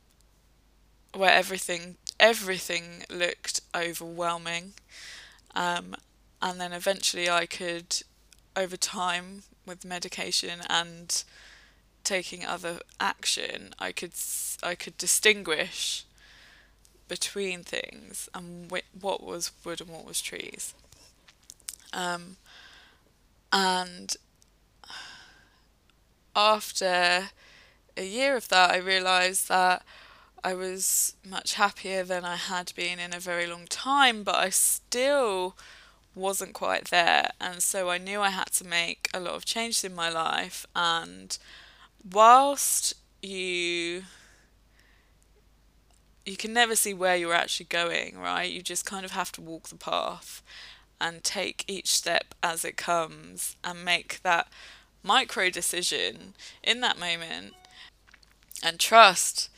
where 1.14 1.32
everything 1.32 1.98
everything 2.20 3.04
looked 3.10 3.62
overwhelming, 3.76 4.74
um, 5.56 5.96
and 6.42 6.62
then 6.62 6.74
eventually 6.74 7.30
I 7.30 7.46
could, 7.48 8.04
over 8.56 8.78
time, 8.78 9.44
with 9.66 9.86
medication 9.86 10.62
and 10.70 11.24
taking 12.04 12.46
other 12.46 12.80
action, 13.00 13.74
I 13.80 13.92
could 13.92 14.14
I 14.64 14.76
could 14.76 14.98
distinguish 14.98 16.06
between 17.08 17.64
things 17.64 18.30
and 18.34 18.72
wh- 18.72 19.04
what 19.04 19.22
was 19.24 19.52
wood 19.64 19.82
and 19.82 19.90
what 19.90 20.06
was 20.06 20.22
trees. 20.22 20.74
Um, 21.94 22.38
and 23.52 24.16
after 26.36 27.30
a 27.98 28.06
year 28.06 28.36
of 28.36 28.48
that, 28.50 28.72
I 28.72 28.78
realised 28.78 29.50
that 29.50 29.84
I 30.44 30.54
was 30.54 31.16
much 31.28 31.54
happier 31.56 32.04
than 32.04 32.26
I 32.26 32.36
had 32.36 32.74
been 32.76 33.00
in 33.00 33.14
a 33.14 33.20
very 33.20 33.46
long 33.46 33.68
time, 33.68 34.24
but 34.24 34.36
I 34.36 34.50
still 34.50 35.56
wasn't 36.16 36.54
quite 36.54 36.86
there. 36.86 37.32
And 37.40 37.62
so 37.62 37.90
I 37.90 37.98
knew 37.98 38.22
I 38.22 38.30
had 38.30 38.52
to 38.54 38.66
make 38.66 39.08
a 39.14 39.20
lot 39.20 39.36
of 39.36 39.46
changes 39.46 39.84
in 39.84 39.94
my 39.94 40.10
life. 40.10 40.66
And 40.76 41.38
whilst 42.12 42.96
you 43.22 44.04
you 46.26 46.38
can 46.38 46.54
never 46.54 46.76
see 46.76 46.94
where 46.94 47.16
you're 47.16 47.34
actually 47.34 47.66
going, 47.66 48.18
right? 48.18 48.50
You 48.50 48.62
just 48.62 48.86
kind 48.86 49.04
of 49.04 49.12
have 49.12 49.32
to 49.34 49.42
walk 49.42 49.70
the 49.70 49.76
path 49.76 50.44
and 51.00 51.24
take 51.24 51.66
each 51.68 51.92
step 51.92 52.36
as 52.44 52.64
it 52.64 52.78
comes 52.78 53.56
and 53.64 53.84
make 53.84 54.22
that 54.22 54.48
micro 55.04 55.50
decision 55.50 56.34
in 56.64 56.82
that 56.82 57.00
moment 57.00 57.54
and 58.64 58.80
trust 58.80 59.50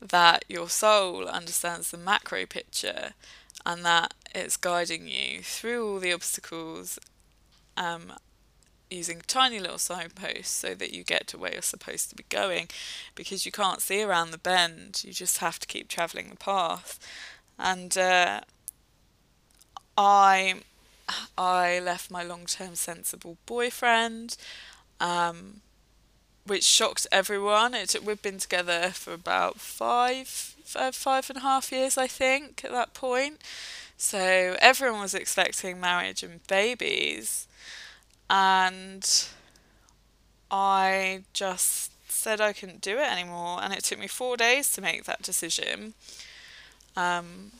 that 0.00 0.44
your 0.48 0.68
soul 0.68 1.26
understands 1.26 1.90
the 1.90 1.98
macro 1.98 2.44
picture 2.46 3.14
and 3.64 3.84
that 3.84 4.12
it's 4.34 4.56
guiding 4.56 5.08
you 5.08 5.40
through 5.42 5.86
all 5.88 5.98
the 5.98 6.12
obstacles 6.12 6.98
um, 7.76 8.12
using 8.90 9.22
tiny 9.26 9.58
little 9.58 9.78
signposts 9.78 10.50
so 10.50 10.74
that 10.74 10.92
you 10.92 11.02
get 11.02 11.26
to 11.28 11.38
where 11.38 11.52
you're 11.52 11.62
supposed 11.62 12.10
to 12.10 12.16
be 12.16 12.24
going 12.28 12.68
because 13.14 13.46
you 13.46 13.52
can't 13.52 13.80
see 13.80 14.02
around 14.02 14.30
the 14.30 14.38
bend. 14.38 15.02
You 15.04 15.12
just 15.12 15.38
have 15.38 15.58
to 15.60 15.66
keep 15.66 15.88
traveling 15.88 16.28
the 16.28 16.36
path. 16.36 16.98
And 17.58 17.96
uh, 17.96 18.42
I 19.96 20.54
I 21.36 21.80
left 21.80 22.10
my 22.10 22.22
long-term 22.22 22.74
sensible 22.76 23.36
boyfriend 23.46 24.36
um, 25.00 25.60
which 26.46 26.64
shocked 26.64 27.06
everyone. 27.10 27.74
It 27.74 27.96
we've 28.04 28.22
been 28.22 28.38
together 28.38 28.90
for 28.92 29.12
about 29.12 29.60
five 29.60 30.28
five 30.28 31.30
and 31.30 31.38
a 31.38 31.42
half 31.42 31.70
years 31.70 31.98
I 31.98 32.06
think 32.06 32.64
at 32.64 32.72
that 32.72 32.94
point. 32.94 33.40
So 33.96 34.56
everyone 34.60 35.00
was 35.00 35.14
expecting 35.14 35.80
marriage 35.80 36.22
and 36.22 36.44
babies. 36.46 37.46
And 38.28 39.08
I 40.50 41.22
just 41.32 41.92
said 42.10 42.40
I 42.40 42.52
couldn't 42.52 42.80
do 42.80 42.98
it 42.98 43.10
anymore, 43.10 43.60
and 43.62 43.72
it 43.72 43.84
took 43.84 43.98
me 43.98 44.06
four 44.06 44.36
days 44.36 44.72
to 44.72 44.80
make 44.80 45.04
that 45.04 45.22
decision. 45.22 45.94
Um, 46.96 47.52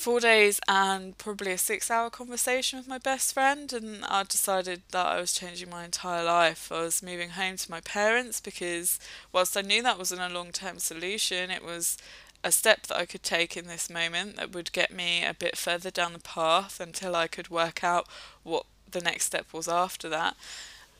four 0.00 0.18
days 0.18 0.58
and 0.66 1.16
probably 1.18 1.52
a 1.52 1.58
six 1.58 1.90
hour 1.90 2.08
conversation 2.08 2.78
with 2.78 2.88
my 2.88 2.96
best 2.96 3.34
friend, 3.34 3.70
and 3.72 4.02
I 4.06 4.22
decided 4.22 4.80
that 4.92 5.06
I 5.06 5.20
was 5.20 5.34
changing 5.34 5.68
my 5.68 5.84
entire 5.84 6.24
life. 6.24 6.72
I 6.72 6.80
was 6.80 7.02
moving 7.02 7.30
home 7.30 7.56
to 7.56 7.70
my 7.70 7.80
parents 7.80 8.40
because, 8.40 8.98
whilst 9.30 9.58
I 9.58 9.60
knew 9.60 9.82
that 9.82 9.98
wasn't 9.98 10.22
a 10.22 10.34
long 10.34 10.52
term 10.52 10.78
solution, 10.78 11.50
it 11.50 11.62
was 11.62 11.98
a 12.42 12.50
step 12.50 12.86
that 12.86 12.96
I 12.96 13.04
could 13.04 13.22
take 13.22 13.58
in 13.58 13.66
this 13.66 13.90
moment 13.90 14.36
that 14.36 14.54
would 14.54 14.72
get 14.72 14.90
me 14.90 15.22
a 15.22 15.34
bit 15.34 15.58
further 15.58 15.90
down 15.90 16.14
the 16.14 16.18
path 16.18 16.80
until 16.80 17.14
I 17.14 17.26
could 17.26 17.50
work 17.50 17.84
out 17.84 18.08
what 18.42 18.64
the 18.90 19.02
next 19.02 19.26
step 19.26 19.52
was 19.52 19.68
after 19.68 20.08
that. 20.08 20.34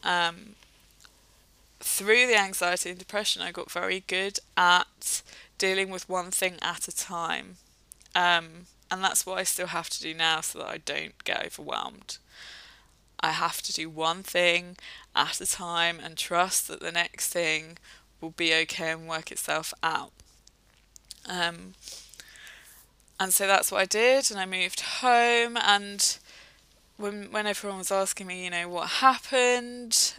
Um, 0.05 0.57
through 1.81 2.27
the 2.27 2.39
anxiety 2.39 2.91
and 2.91 2.99
depression, 2.99 3.41
I 3.41 3.51
got 3.51 3.71
very 3.71 4.05
good 4.07 4.41
at 4.59 5.23
dealing 5.57 5.89
with 5.89 6.07
one 6.07 6.31
thing 6.31 6.57
at 6.61 6.87
a 6.87 6.95
time. 6.95 7.57
Um, 8.15 8.67
and 8.91 9.03
that's 9.03 9.25
what 9.25 9.39
I 9.39 9.45
still 9.45 9.69
have 9.69 9.89
to 9.91 10.01
do 10.01 10.15
now 10.15 10.41
so 10.41 10.61
that 10.61 10.69
I 10.69 10.79
don't 10.79 11.23
get 11.25 11.45
overwhelmed. 11.47 12.19
I 13.21 13.33
have 13.33 13.63
to 13.63 13.73
do 13.73 13.89
one 13.91 14.23
thing 14.23 14.77
at 15.15 15.41
a 15.41 15.47
time 15.47 16.01
and 16.03 16.17
trust 16.17 16.69
that 16.69 16.81
the 16.81 16.93
next 16.93 17.33
thing 17.33 17.79
will 18.21 18.31
be 18.31 18.55
okay 18.55 18.91
and 18.91 19.09
work 19.09 19.31
itself 19.31 19.75
out. 19.83 20.13
Um, 21.29 21.75
and 23.19 23.33
so 23.35 23.47
that's 23.47 23.71
what 23.71 23.83
I 23.83 23.85
did, 23.85 24.31
and 24.31 24.41
I 24.41 24.47
moved 24.47 24.81
home. 24.81 25.57
And 25.59 26.19
when 26.97 27.31
when 27.31 27.47
everyone 27.47 27.79
was 27.79 27.93
asking 27.93 28.27
me, 28.27 28.45
you 28.45 28.51
know, 28.51 28.69
what 28.69 28.89
happened 28.89 30.15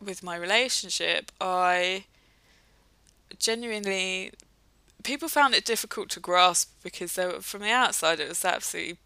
with 0.00 0.22
my 0.22 0.36
relationship, 0.36 1.32
I 1.40 2.04
genuinely 3.38 4.32
people 5.06 5.28
found 5.28 5.54
it 5.54 5.64
difficult 5.64 6.10
to 6.10 6.20
grasp 6.20 6.72
because 6.82 7.14
they 7.14 7.26
were, 7.26 7.40
from 7.40 7.62
the 7.62 7.70
outside 7.70 8.18
it 8.18 8.28
was 8.28 8.44
absolutely 8.44 8.98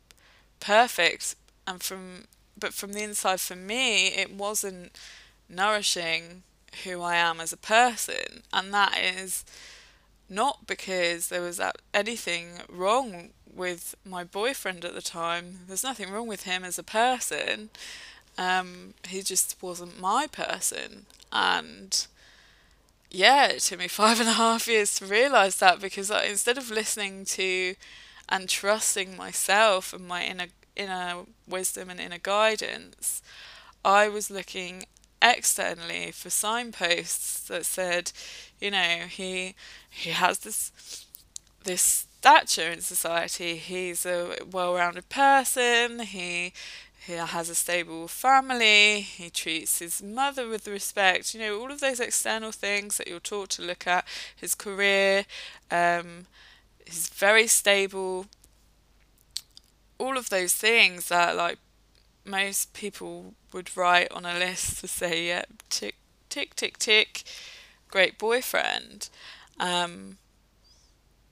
perfect, 0.59 1.37
and 1.67 1.83
from 1.83 2.25
but 2.59 2.75
from 2.75 2.93
the 2.93 3.03
inside 3.03 3.41
for 3.41 3.57
me 3.57 4.09
it 4.09 4.33
wasn't 4.33 4.99
nourishing 5.49 6.43
who 6.85 7.03
I 7.03 7.17
am 7.17 7.41
as 7.41 7.53
a 7.53 7.57
person, 7.57 8.43
and 8.53 8.73
that 8.73 8.99
is 8.99 9.45
not 10.29 10.67
because 10.67 11.29
there 11.29 11.43
was 11.43 11.61
anything 11.93 12.61
wrong 12.69 13.31
with 13.53 13.95
my 14.05 14.25
boyfriend 14.25 14.85
at 14.85 14.95
the 14.95 15.03
time. 15.03 15.61
There's 15.67 15.83
nothing 15.85 16.11
wrong 16.11 16.29
with 16.29 16.45
him 16.45 16.65
as 16.65 16.79
a 16.79 16.85
person. 16.85 17.69
Um, 18.39 18.95
he 19.09 19.23
just 19.23 19.57
wasn't 19.61 20.01
my 20.01 20.29
person. 20.29 21.07
And 21.33 22.07
yeah, 23.11 23.47
it 23.49 23.61
took 23.61 23.79
me 23.81 23.89
five 23.89 24.21
and 24.21 24.29
a 24.29 24.33
half 24.33 24.69
years 24.69 24.95
to 24.97 25.07
realize 25.07 25.57
that 25.57 25.81
because 25.81 26.11
I, 26.11 26.25
instead 26.25 26.59
of 26.59 26.71
listening 26.71 27.25
to 27.27 27.75
and 28.29 28.49
trusting 28.49 29.17
myself 29.17 29.93
and 29.93 30.07
my 30.07 30.25
inner 30.25 30.47
inner 30.77 31.25
wisdom 31.49 31.91
and 31.91 32.01
inner 32.01 32.19
guidance, 32.19 33.23
I 33.85 34.09
was 34.09 34.31
looking 34.31 34.85
externally 35.23 36.13
for 36.13 36.31
signposts 36.31 37.41
that 37.49 37.67
said, 37.67 38.13
you 38.61 38.71
know, 38.71 39.07
he 39.09 39.55
he 39.91 40.11
has 40.11 40.41
this 40.41 41.07
this 41.65 42.07
stature 42.21 42.71
in 42.71 42.81
society. 42.81 43.57
He's 43.57 44.07
a 44.07 44.37
well-rounded 44.51 45.09
person. 45.09 46.01
He 46.01 46.53
he 47.07 47.15
has 47.15 47.49
a 47.49 47.55
stable 47.55 48.09
family. 48.09 49.01
He 49.01 49.31
treats 49.31 49.79
his 49.79 50.03
mother 50.03 50.47
with 50.47 50.69
respect. 50.69 51.33
You 51.35 51.41
know, 51.41 51.61
all 51.61 51.73
of 51.73 51.81
those 51.81 51.99
external 51.99 52.53
things 52.53 52.99
that 52.99 53.09
you're 53.09 53.21
taught 53.21 53.49
to 53.51 53.63
look 53.63 53.87
at. 53.87 54.05
His 54.37 54.55
career, 54.55 55.25
um, 55.71 56.27
he's 56.85 57.09
very 57.09 57.47
stable. 57.47 58.27
All 59.99 60.19
of 60.19 60.29
those 60.29 60.53
things 60.53 61.09
that 61.09 61.37
like 61.37 61.59
most 62.25 62.75
people 62.75 63.33
would 63.53 63.75
write 63.77 64.13
on 64.13 64.27
a 64.27 64.39
list 64.39 64.81
to 64.81 64.89
say, 64.89 65.29
yeah, 65.29 65.45
tick, 65.71 65.97
tick, 66.29 66.55
tick, 66.55 66.79
tick, 66.79 67.23
great 67.89 68.19
boyfriend. 68.19 69.09
Um, 69.59 70.19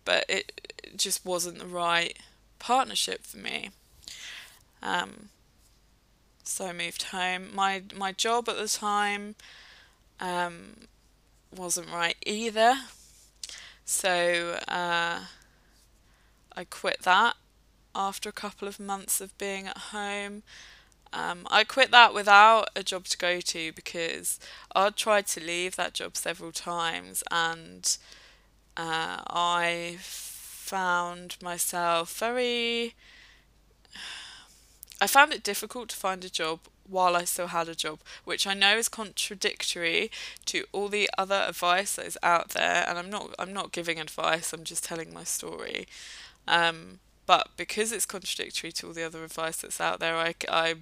but 0.06 0.24
it, 0.30 0.70
it, 0.82 0.96
just 0.96 1.26
wasn't 1.26 1.58
the 1.58 1.66
right 1.66 2.18
partnership 2.58 3.24
for 3.24 3.36
me. 3.36 3.68
Um, 4.82 5.28
so 6.48 6.66
I 6.66 6.72
moved 6.72 7.04
home. 7.04 7.54
My 7.54 7.82
my 7.94 8.12
job 8.12 8.48
at 8.48 8.56
the 8.56 8.68
time 8.68 9.34
um, 10.20 10.88
wasn't 11.54 11.90
right 11.90 12.16
either. 12.26 12.74
So 13.84 14.58
uh, 14.68 15.20
I 16.56 16.64
quit 16.64 17.02
that 17.02 17.36
after 17.94 18.28
a 18.28 18.32
couple 18.32 18.68
of 18.68 18.80
months 18.80 19.20
of 19.20 19.36
being 19.38 19.66
at 19.66 19.78
home. 19.78 20.42
Um, 21.12 21.46
I 21.50 21.64
quit 21.64 21.90
that 21.90 22.12
without 22.12 22.68
a 22.76 22.82
job 22.82 23.04
to 23.06 23.18
go 23.18 23.40
to 23.40 23.72
because 23.72 24.38
I'd 24.74 24.96
tried 24.96 25.26
to 25.28 25.40
leave 25.40 25.76
that 25.76 25.94
job 25.94 26.16
several 26.16 26.52
times 26.52 27.24
and 27.30 27.96
uh, 28.76 29.22
I 29.26 29.96
found 30.00 31.36
myself 31.42 32.18
very. 32.18 32.94
I 35.00 35.06
found 35.06 35.32
it 35.32 35.42
difficult 35.42 35.90
to 35.90 35.96
find 35.96 36.24
a 36.24 36.30
job 36.30 36.60
while 36.88 37.14
I 37.16 37.24
still 37.24 37.48
had 37.48 37.68
a 37.68 37.74
job, 37.74 38.00
which 38.24 38.46
I 38.46 38.54
know 38.54 38.76
is 38.78 38.88
contradictory 38.88 40.10
to 40.46 40.64
all 40.72 40.88
the 40.88 41.08
other 41.18 41.44
advice 41.46 41.96
that 41.96 42.06
is 42.06 42.18
out 42.22 42.50
there. 42.50 42.84
And 42.88 42.98
I'm 42.98 43.10
not 43.10 43.34
I'm 43.38 43.52
not 43.52 43.72
giving 43.72 44.00
advice. 44.00 44.52
I'm 44.52 44.64
just 44.64 44.84
telling 44.84 45.12
my 45.12 45.24
story. 45.24 45.86
Um, 46.46 47.00
but 47.26 47.48
because 47.56 47.92
it's 47.92 48.06
contradictory 48.06 48.72
to 48.72 48.86
all 48.86 48.92
the 48.94 49.04
other 49.04 49.22
advice 49.22 49.58
that's 49.58 49.80
out 49.80 50.00
there, 50.00 50.16
I, 50.16 50.34
I 50.48 50.76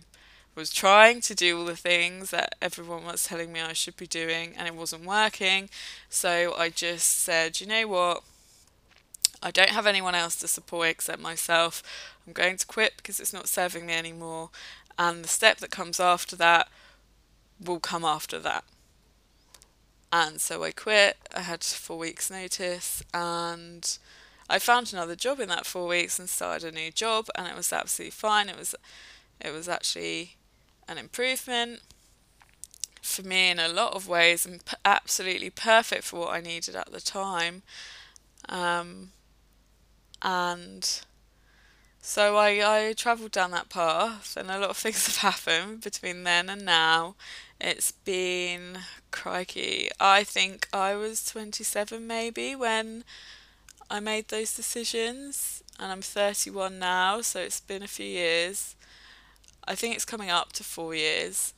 was 0.54 0.72
trying 0.72 1.20
to 1.22 1.34
do 1.34 1.58
all 1.58 1.64
the 1.64 1.76
things 1.76 2.30
that 2.30 2.54
everyone 2.62 3.04
was 3.04 3.24
telling 3.24 3.52
me 3.52 3.60
I 3.60 3.72
should 3.72 3.96
be 3.96 4.06
doing 4.06 4.54
and 4.56 4.68
it 4.68 4.74
wasn't 4.74 5.04
working. 5.04 5.68
So 6.08 6.54
I 6.56 6.70
just 6.70 7.08
said, 7.18 7.60
you 7.60 7.66
know 7.66 7.88
what? 7.88 8.22
I 9.42 9.50
don't 9.50 9.70
have 9.70 9.86
anyone 9.86 10.14
else 10.14 10.36
to 10.36 10.48
support 10.48 10.88
except 10.88 11.20
myself. 11.20 11.82
I'm 12.26 12.32
going 12.32 12.56
to 12.56 12.66
quit 12.66 12.94
because 12.96 13.20
it's 13.20 13.32
not 13.32 13.48
serving 13.48 13.86
me 13.86 13.94
anymore. 13.94 14.50
And 14.98 15.22
the 15.22 15.28
step 15.28 15.58
that 15.58 15.70
comes 15.70 16.00
after 16.00 16.36
that 16.36 16.68
will 17.64 17.80
come 17.80 18.04
after 18.04 18.38
that. 18.40 18.64
And 20.12 20.40
so 20.40 20.64
I 20.64 20.70
quit. 20.70 21.16
I 21.34 21.40
had 21.40 21.62
four 21.62 21.98
weeks' 21.98 22.30
notice 22.30 23.02
and 23.12 23.98
I 24.48 24.58
found 24.58 24.92
another 24.92 25.16
job 25.16 25.40
in 25.40 25.48
that 25.48 25.66
four 25.66 25.88
weeks 25.88 26.18
and 26.18 26.28
started 26.28 26.72
a 26.72 26.74
new 26.74 26.90
job 26.90 27.26
and 27.34 27.46
it 27.46 27.56
was 27.56 27.72
absolutely 27.72 28.12
fine. 28.12 28.48
It 28.48 28.58
was 28.58 28.74
it 29.40 29.52
was 29.52 29.68
actually 29.68 30.36
an 30.88 30.96
improvement 30.96 31.80
for 33.02 33.22
me 33.22 33.50
in 33.50 33.58
a 33.58 33.68
lot 33.68 33.92
of 33.92 34.08
ways 34.08 34.46
and 34.46 34.64
p- 34.64 34.76
absolutely 34.84 35.50
perfect 35.50 36.04
for 36.04 36.20
what 36.20 36.34
I 36.34 36.40
needed 36.40 36.74
at 36.74 36.90
the 36.90 37.00
time. 37.00 37.62
Um, 38.48 39.10
and 40.22 41.00
So 42.08 42.36
I, 42.36 42.88
I 42.88 42.92
travelled 42.92 43.32
down 43.32 43.50
that 43.50 43.68
path, 43.68 44.36
and 44.36 44.48
a 44.48 44.60
lot 44.60 44.70
of 44.70 44.76
things 44.76 45.06
have 45.06 45.16
happened 45.16 45.80
between 45.80 46.22
then 46.22 46.48
and 46.48 46.64
now. 46.64 47.16
It's 47.60 47.90
been 47.90 48.78
crikey. 49.10 49.90
I 49.98 50.22
think 50.22 50.68
I 50.72 50.94
was 50.94 51.24
27 51.24 52.06
maybe 52.06 52.54
when 52.54 53.02
I 53.90 53.98
made 53.98 54.28
those 54.28 54.54
decisions, 54.54 55.64
and 55.80 55.90
I'm 55.90 56.00
31 56.00 56.78
now, 56.78 57.22
so 57.22 57.40
it's 57.40 57.58
been 57.58 57.82
a 57.82 57.88
few 57.88 58.06
years. 58.06 58.76
I 59.64 59.74
think 59.74 59.96
it's 59.96 60.04
coming 60.04 60.30
up 60.30 60.52
to 60.52 60.62
four 60.62 60.94
years, 60.94 61.54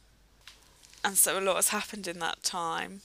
and 1.04 1.18
so 1.18 1.38
a 1.38 1.42
lot 1.42 1.56
has 1.56 1.68
happened 1.68 2.08
in 2.08 2.20
that 2.20 2.42
time, 2.42 3.02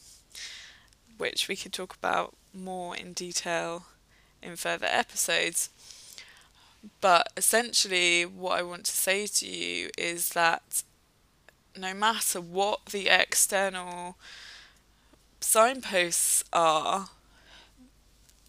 which 1.18 1.50
we 1.50 1.58
could 1.58 1.74
talk 1.74 1.94
about 1.94 2.36
more 2.54 2.96
in 2.96 3.12
detail 3.12 3.88
in 4.42 4.56
further 4.56 4.88
episodes. 4.90 5.70
But 7.02 7.32
essentially, 7.38 8.26
what 8.26 8.60
I 8.60 8.64
want 8.64 8.86
to 8.86 8.92
say 8.92 9.28
to 9.28 9.48
you 9.48 9.90
is 9.98 10.30
that 10.30 10.84
no 11.78 11.94
matter 11.94 12.42
what 12.42 12.88
the 12.88 13.08
external 13.10 14.18
signposts 15.40 16.44
are, 16.52 17.10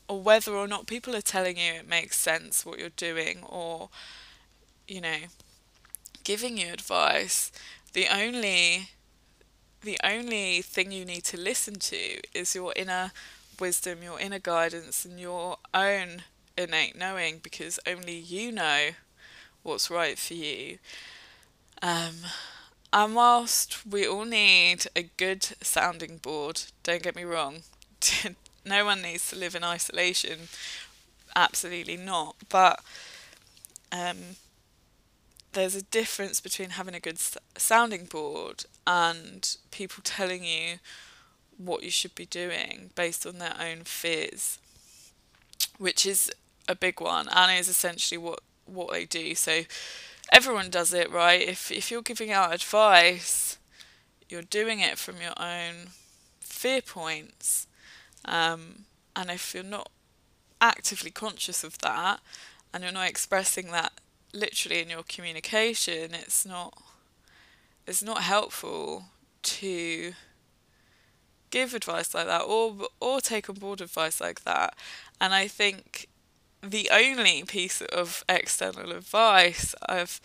or 0.08 0.20
whether 0.20 0.52
or 0.52 0.66
not 0.66 0.86
people 0.86 1.16
are 1.16 1.22
telling 1.22 1.56
you 1.56 1.72
it 1.74 1.88
makes 1.88 2.18
sense 2.18 2.64
what 2.66 2.78
you're 2.78 2.90
doing, 2.90 3.42
or, 3.44 3.88
you 4.86 5.00
know, 5.00 5.18
giving 6.24 6.58
you 6.58 6.72
advice, 6.72 7.52
the 7.92 8.08
only 8.08 8.90
the 9.82 9.98
only 10.02 10.62
thing 10.62 10.90
you 10.90 11.04
need 11.04 11.24
to 11.24 11.36
listen 11.36 11.74
to 11.74 12.20
is 12.32 12.54
your 12.54 12.72
inner 12.74 13.12
wisdom, 13.60 14.02
your 14.02 14.18
inner 14.18 14.38
guidance, 14.38 15.04
and 15.04 15.20
your 15.20 15.58
own 15.74 16.22
innate 16.56 16.96
knowing 16.96 17.38
because 17.42 17.78
only 17.86 18.16
you 18.16 18.52
know 18.52 18.90
what's 19.62 19.90
right 19.90 20.18
for 20.18 20.34
you. 20.34 20.78
Um, 21.82 22.14
and 22.92 23.14
whilst 23.14 23.84
we 23.86 24.06
all 24.06 24.24
need 24.24 24.86
a 24.94 25.10
good 25.16 25.42
sounding 25.62 26.18
board, 26.18 26.62
don't 26.82 27.02
get 27.02 27.16
me 27.16 27.24
wrong, 27.24 27.62
no 28.64 28.84
one 28.84 29.02
needs 29.02 29.28
to 29.30 29.36
live 29.36 29.54
in 29.54 29.64
isolation, 29.64 30.48
absolutely 31.34 31.96
not. 31.96 32.36
But 32.48 32.80
um, 33.90 34.36
there's 35.52 35.74
a 35.74 35.82
difference 35.82 36.40
between 36.40 36.70
having 36.70 36.94
a 36.94 37.00
good 37.00 37.18
sounding 37.56 38.04
board 38.04 38.64
and 38.86 39.56
people 39.70 40.02
telling 40.04 40.44
you 40.44 40.78
what 41.56 41.82
you 41.82 41.90
should 41.90 42.14
be 42.14 42.26
doing 42.26 42.90
based 42.94 43.26
on 43.26 43.38
their 43.38 43.54
own 43.60 43.84
fears, 43.84 44.58
which 45.78 46.04
is 46.06 46.30
a 46.68 46.74
big 46.74 47.00
one 47.00 47.28
and 47.30 47.58
is 47.58 47.68
essentially 47.68 48.18
what 48.18 48.40
what 48.66 48.92
they 48.92 49.04
do. 49.04 49.34
So 49.34 49.60
everyone 50.32 50.70
does 50.70 50.92
it, 50.92 51.10
right? 51.10 51.42
If 51.42 51.70
if 51.70 51.90
you're 51.90 52.02
giving 52.02 52.30
out 52.30 52.54
advice, 52.54 53.58
you're 54.28 54.42
doing 54.42 54.80
it 54.80 54.98
from 54.98 55.16
your 55.20 55.34
own 55.38 55.90
fear 56.40 56.82
points, 56.82 57.66
um, 58.24 58.86
and 59.16 59.30
if 59.30 59.54
you're 59.54 59.62
not 59.64 59.90
actively 60.60 61.10
conscious 61.10 61.64
of 61.64 61.78
that, 61.78 62.20
and 62.72 62.82
you're 62.82 62.92
not 62.92 63.08
expressing 63.08 63.70
that 63.72 63.92
literally 64.32 64.80
in 64.80 64.90
your 64.90 65.04
communication, 65.04 66.14
it's 66.14 66.46
not 66.46 66.74
it's 67.86 68.02
not 68.02 68.22
helpful 68.22 69.04
to 69.42 70.12
give 71.50 71.74
advice 71.74 72.14
like 72.14 72.26
that 72.26 72.42
or 72.42 72.74
or 73.00 73.20
take 73.20 73.48
on 73.48 73.56
board 73.56 73.80
advice 73.80 74.20
like 74.20 74.44
that. 74.44 74.74
And 75.20 75.34
I 75.34 75.46
think 75.46 76.08
the 76.70 76.90
only 76.92 77.42
piece 77.44 77.80
of 77.80 78.24
external 78.28 78.92
advice 78.92 79.74
I've 79.88 80.20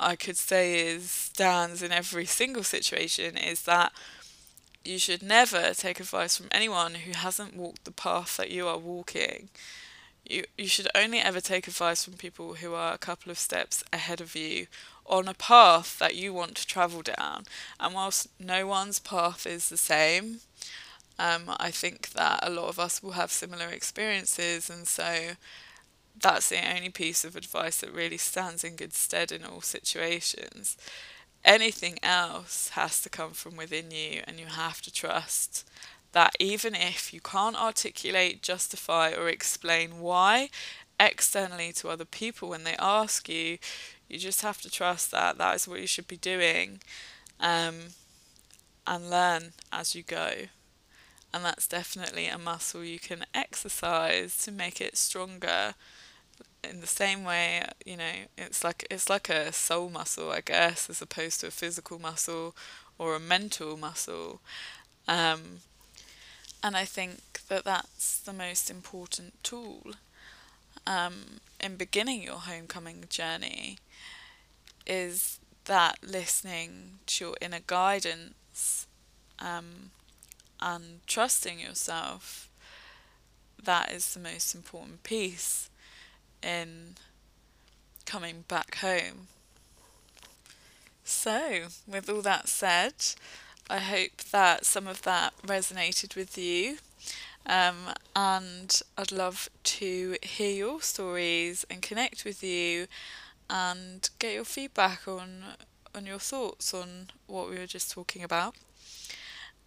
I 0.00 0.16
could 0.16 0.36
say 0.36 0.88
is 0.88 1.10
stands 1.10 1.82
in 1.82 1.92
every 1.92 2.26
single 2.26 2.64
situation 2.64 3.36
is 3.36 3.62
that 3.62 3.92
you 4.84 4.98
should 4.98 5.22
never 5.22 5.72
take 5.72 6.00
advice 6.00 6.36
from 6.36 6.48
anyone 6.50 6.94
who 6.94 7.12
hasn't 7.12 7.56
walked 7.56 7.84
the 7.84 7.92
path 7.92 8.36
that 8.36 8.50
you 8.50 8.66
are 8.66 8.76
walking. 8.76 9.48
You 10.28 10.44
you 10.58 10.66
should 10.68 10.88
only 10.94 11.20
ever 11.20 11.40
take 11.40 11.68
advice 11.68 12.04
from 12.04 12.14
people 12.14 12.54
who 12.54 12.74
are 12.74 12.92
a 12.92 12.98
couple 12.98 13.30
of 13.30 13.38
steps 13.38 13.84
ahead 13.92 14.20
of 14.20 14.34
you 14.34 14.66
on 15.06 15.28
a 15.28 15.34
path 15.34 15.98
that 15.98 16.16
you 16.16 16.32
want 16.32 16.56
to 16.56 16.66
travel 16.66 17.02
down. 17.02 17.44
And 17.78 17.94
whilst 17.94 18.28
no 18.40 18.66
one's 18.66 18.98
path 18.98 19.46
is 19.46 19.68
the 19.68 19.76
same, 19.76 20.40
um, 21.18 21.44
I 21.58 21.70
think 21.70 22.10
that 22.10 22.40
a 22.42 22.50
lot 22.50 22.68
of 22.68 22.78
us 22.78 23.02
will 23.02 23.12
have 23.12 23.30
similar 23.30 23.68
experiences, 23.68 24.68
and 24.68 24.86
so 24.86 25.32
that's 26.20 26.48
the 26.48 26.74
only 26.74 26.90
piece 26.90 27.24
of 27.24 27.36
advice 27.36 27.78
that 27.78 27.92
really 27.92 28.16
stands 28.16 28.64
in 28.64 28.76
good 28.76 28.92
stead 28.92 29.32
in 29.32 29.44
all 29.44 29.60
situations. 29.60 30.76
Anything 31.44 31.98
else 32.02 32.70
has 32.70 33.00
to 33.02 33.10
come 33.10 33.32
from 33.32 33.56
within 33.56 33.90
you, 33.90 34.22
and 34.26 34.40
you 34.40 34.46
have 34.46 34.80
to 34.82 34.92
trust 34.92 35.68
that 36.12 36.34
even 36.40 36.74
if 36.74 37.12
you 37.12 37.20
can't 37.20 37.60
articulate, 37.60 38.42
justify, 38.42 39.12
or 39.12 39.28
explain 39.28 40.00
why 40.00 40.48
externally 40.98 41.72
to 41.72 41.88
other 41.88 42.04
people 42.04 42.48
when 42.48 42.64
they 42.64 42.76
ask 42.78 43.28
you, 43.28 43.58
you 44.08 44.18
just 44.18 44.42
have 44.42 44.60
to 44.62 44.70
trust 44.70 45.10
that 45.10 45.38
that 45.38 45.56
is 45.56 45.68
what 45.68 45.80
you 45.80 45.86
should 45.86 46.06
be 46.06 46.16
doing 46.16 46.80
um, 47.40 47.74
and 48.86 49.10
learn 49.10 49.52
as 49.72 49.94
you 49.94 50.02
go 50.02 50.30
and 51.34 51.44
that's 51.44 51.66
definitely 51.66 52.28
a 52.28 52.38
muscle 52.38 52.84
you 52.84 53.00
can 53.00 53.24
exercise 53.34 54.36
to 54.44 54.52
make 54.52 54.80
it 54.80 54.96
stronger 54.96 55.74
in 56.62 56.80
the 56.80 56.86
same 56.86 57.24
way 57.24 57.64
you 57.84 57.96
know 57.96 58.12
it's 58.38 58.62
like 58.62 58.86
it's 58.88 59.10
like 59.10 59.28
a 59.28 59.52
soul 59.52 59.90
muscle 59.90 60.30
i 60.30 60.40
guess 60.40 60.88
as 60.88 61.02
opposed 61.02 61.40
to 61.40 61.48
a 61.48 61.50
physical 61.50 61.98
muscle 61.98 62.54
or 62.96 63.16
a 63.16 63.20
mental 63.20 63.76
muscle. 63.76 64.40
Um, 65.08 65.58
and 66.62 66.76
i 66.76 66.84
think 66.84 67.40
that 67.48 67.64
that's 67.64 68.18
the 68.20 68.32
most 68.32 68.70
important 68.70 69.34
tool 69.42 69.82
um, 70.86 71.40
in 71.60 71.76
beginning 71.76 72.22
your 72.22 72.36
homecoming 72.38 73.04
journey 73.08 73.78
is 74.86 75.40
that 75.64 75.98
listening 76.06 76.98
to 77.06 77.24
your 77.24 77.36
inner 77.40 77.60
guidance 77.66 78.86
um, 79.40 79.90
and 80.60 81.00
trusting 81.06 81.60
yourself, 81.60 82.50
that 83.62 83.92
is 83.92 84.14
the 84.14 84.20
most 84.20 84.54
important 84.54 85.02
piece 85.02 85.70
in 86.42 86.96
coming 88.06 88.44
back 88.48 88.76
home. 88.76 89.28
So, 91.04 91.66
with 91.86 92.08
all 92.08 92.22
that 92.22 92.48
said, 92.48 92.94
I 93.68 93.78
hope 93.78 94.16
that 94.30 94.64
some 94.64 94.86
of 94.86 95.02
that 95.02 95.34
resonated 95.42 96.16
with 96.16 96.36
you. 96.36 96.78
Um, 97.46 97.92
and 98.16 98.80
I'd 98.96 99.12
love 99.12 99.50
to 99.64 100.16
hear 100.22 100.50
your 100.50 100.80
stories 100.80 101.66
and 101.68 101.82
connect 101.82 102.24
with 102.24 102.42
you 102.42 102.86
and 103.50 104.08
get 104.18 104.32
your 104.32 104.44
feedback 104.44 105.06
on 105.06 105.44
on 105.94 106.06
your 106.06 106.18
thoughts 106.18 106.74
on 106.74 107.10
what 107.26 107.48
we 107.48 107.56
were 107.56 107.66
just 107.66 107.92
talking 107.92 108.24
about. 108.24 108.56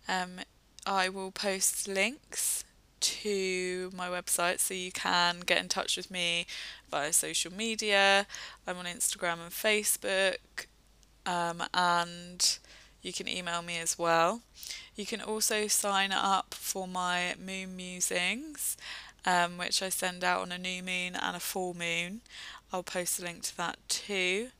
Um, 0.07 0.39
I 0.87 1.09
will 1.09 1.31
post 1.31 1.89
links 1.89 2.63
to 3.01 3.91
my 3.93 4.07
website 4.07 4.59
so 4.59 4.73
you 4.73 4.93
can 4.93 5.41
get 5.41 5.61
in 5.61 5.67
touch 5.67 5.97
with 5.97 6.09
me 6.09 6.47
via 6.89 7.11
social 7.11 7.51
media. 7.51 8.25
I'm 8.65 8.77
on 8.77 8.85
Instagram 8.85 9.39
and 9.43 9.51
Facebook, 9.51 10.67
um, 11.25 11.61
and 11.73 12.57
you 13.01 13.11
can 13.11 13.27
email 13.27 13.61
me 13.61 13.77
as 13.79 13.99
well. 13.99 14.43
You 14.95 15.05
can 15.05 15.19
also 15.19 15.67
sign 15.67 16.13
up 16.13 16.53
for 16.53 16.87
my 16.87 17.35
moon 17.37 17.75
musings, 17.75 18.77
um, 19.25 19.57
which 19.57 19.83
I 19.83 19.89
send 19.89 20.23
out 20.23 20.41
on 20.41 20.53
a 20.53 20.57
new 20.57 20.81
moon 20.81 21.17
and 21.21 21.35
a 21.35 21.41
full 21.41 21.73
moon. 21.73 22.21
I'll 22.71 22.81
post 22.81 23.19
a 23.19 23.23
link 23.23 23.43
to 23.43 23.57
that 23.57 23.77
too, 23.89 24.51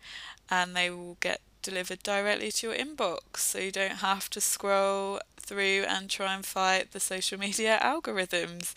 and 0.50 0.76
they 0.76 0.90
will 0.90 1.16
get 1.22 1.40
delivered 1.68 2.02
directly 2.02 2.50
to 2.50 2.68
your 2.68 2.76
inbox 2.76 3.38
so 3.38 3.60
you 3.60 3.72
don't 3.72 3.98
have 3.98 4.30
to 4.30 4.40
scroll 4.40 5.20
through 5.38 5.84
and 5.88 6.10
try 6.10 6.34
and 6.34 6.46
fight 6.46 6.94
the 6.94 7.00
social 7.00 7.38
media 7.48 7.78
algorithms 7.84 8.74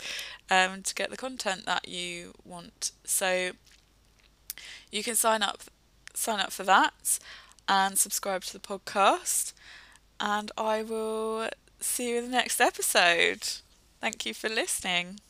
um, 0.50 0.82
to 0.82 0.94
get 0.94 1.10
the 1.10 1.16
content 1.16 1.66
that 1.66 1.86
you 1.86 2.32
want. 2.44 2.90
So 3.04 3.52
you 4.90 5.04
can 5.04 5.14
sign 5.14 5.42
up 5.42 5.62
sign 6.14 6.40
up 6.40 6.50
for 6.50 6.64
that 6.64 7.20
and 7.68 7.96
subscribe 7.96 8.42
to 8.42 8.52
the 8.52 8.58
podcast 8.58 9.52
and 10.18 10.50
I 10.58 10.82
will 10.82 11.48
see 11.78 12.10
you 12.10 12.18
in 12.18 12.24
the 12.24 12.30
next 12.30 12.60
episode. 12.60 13.46
Thank 14.00 14.26
you 14.26 14.34
for 14.34 14.48
listening. 14.48 15.20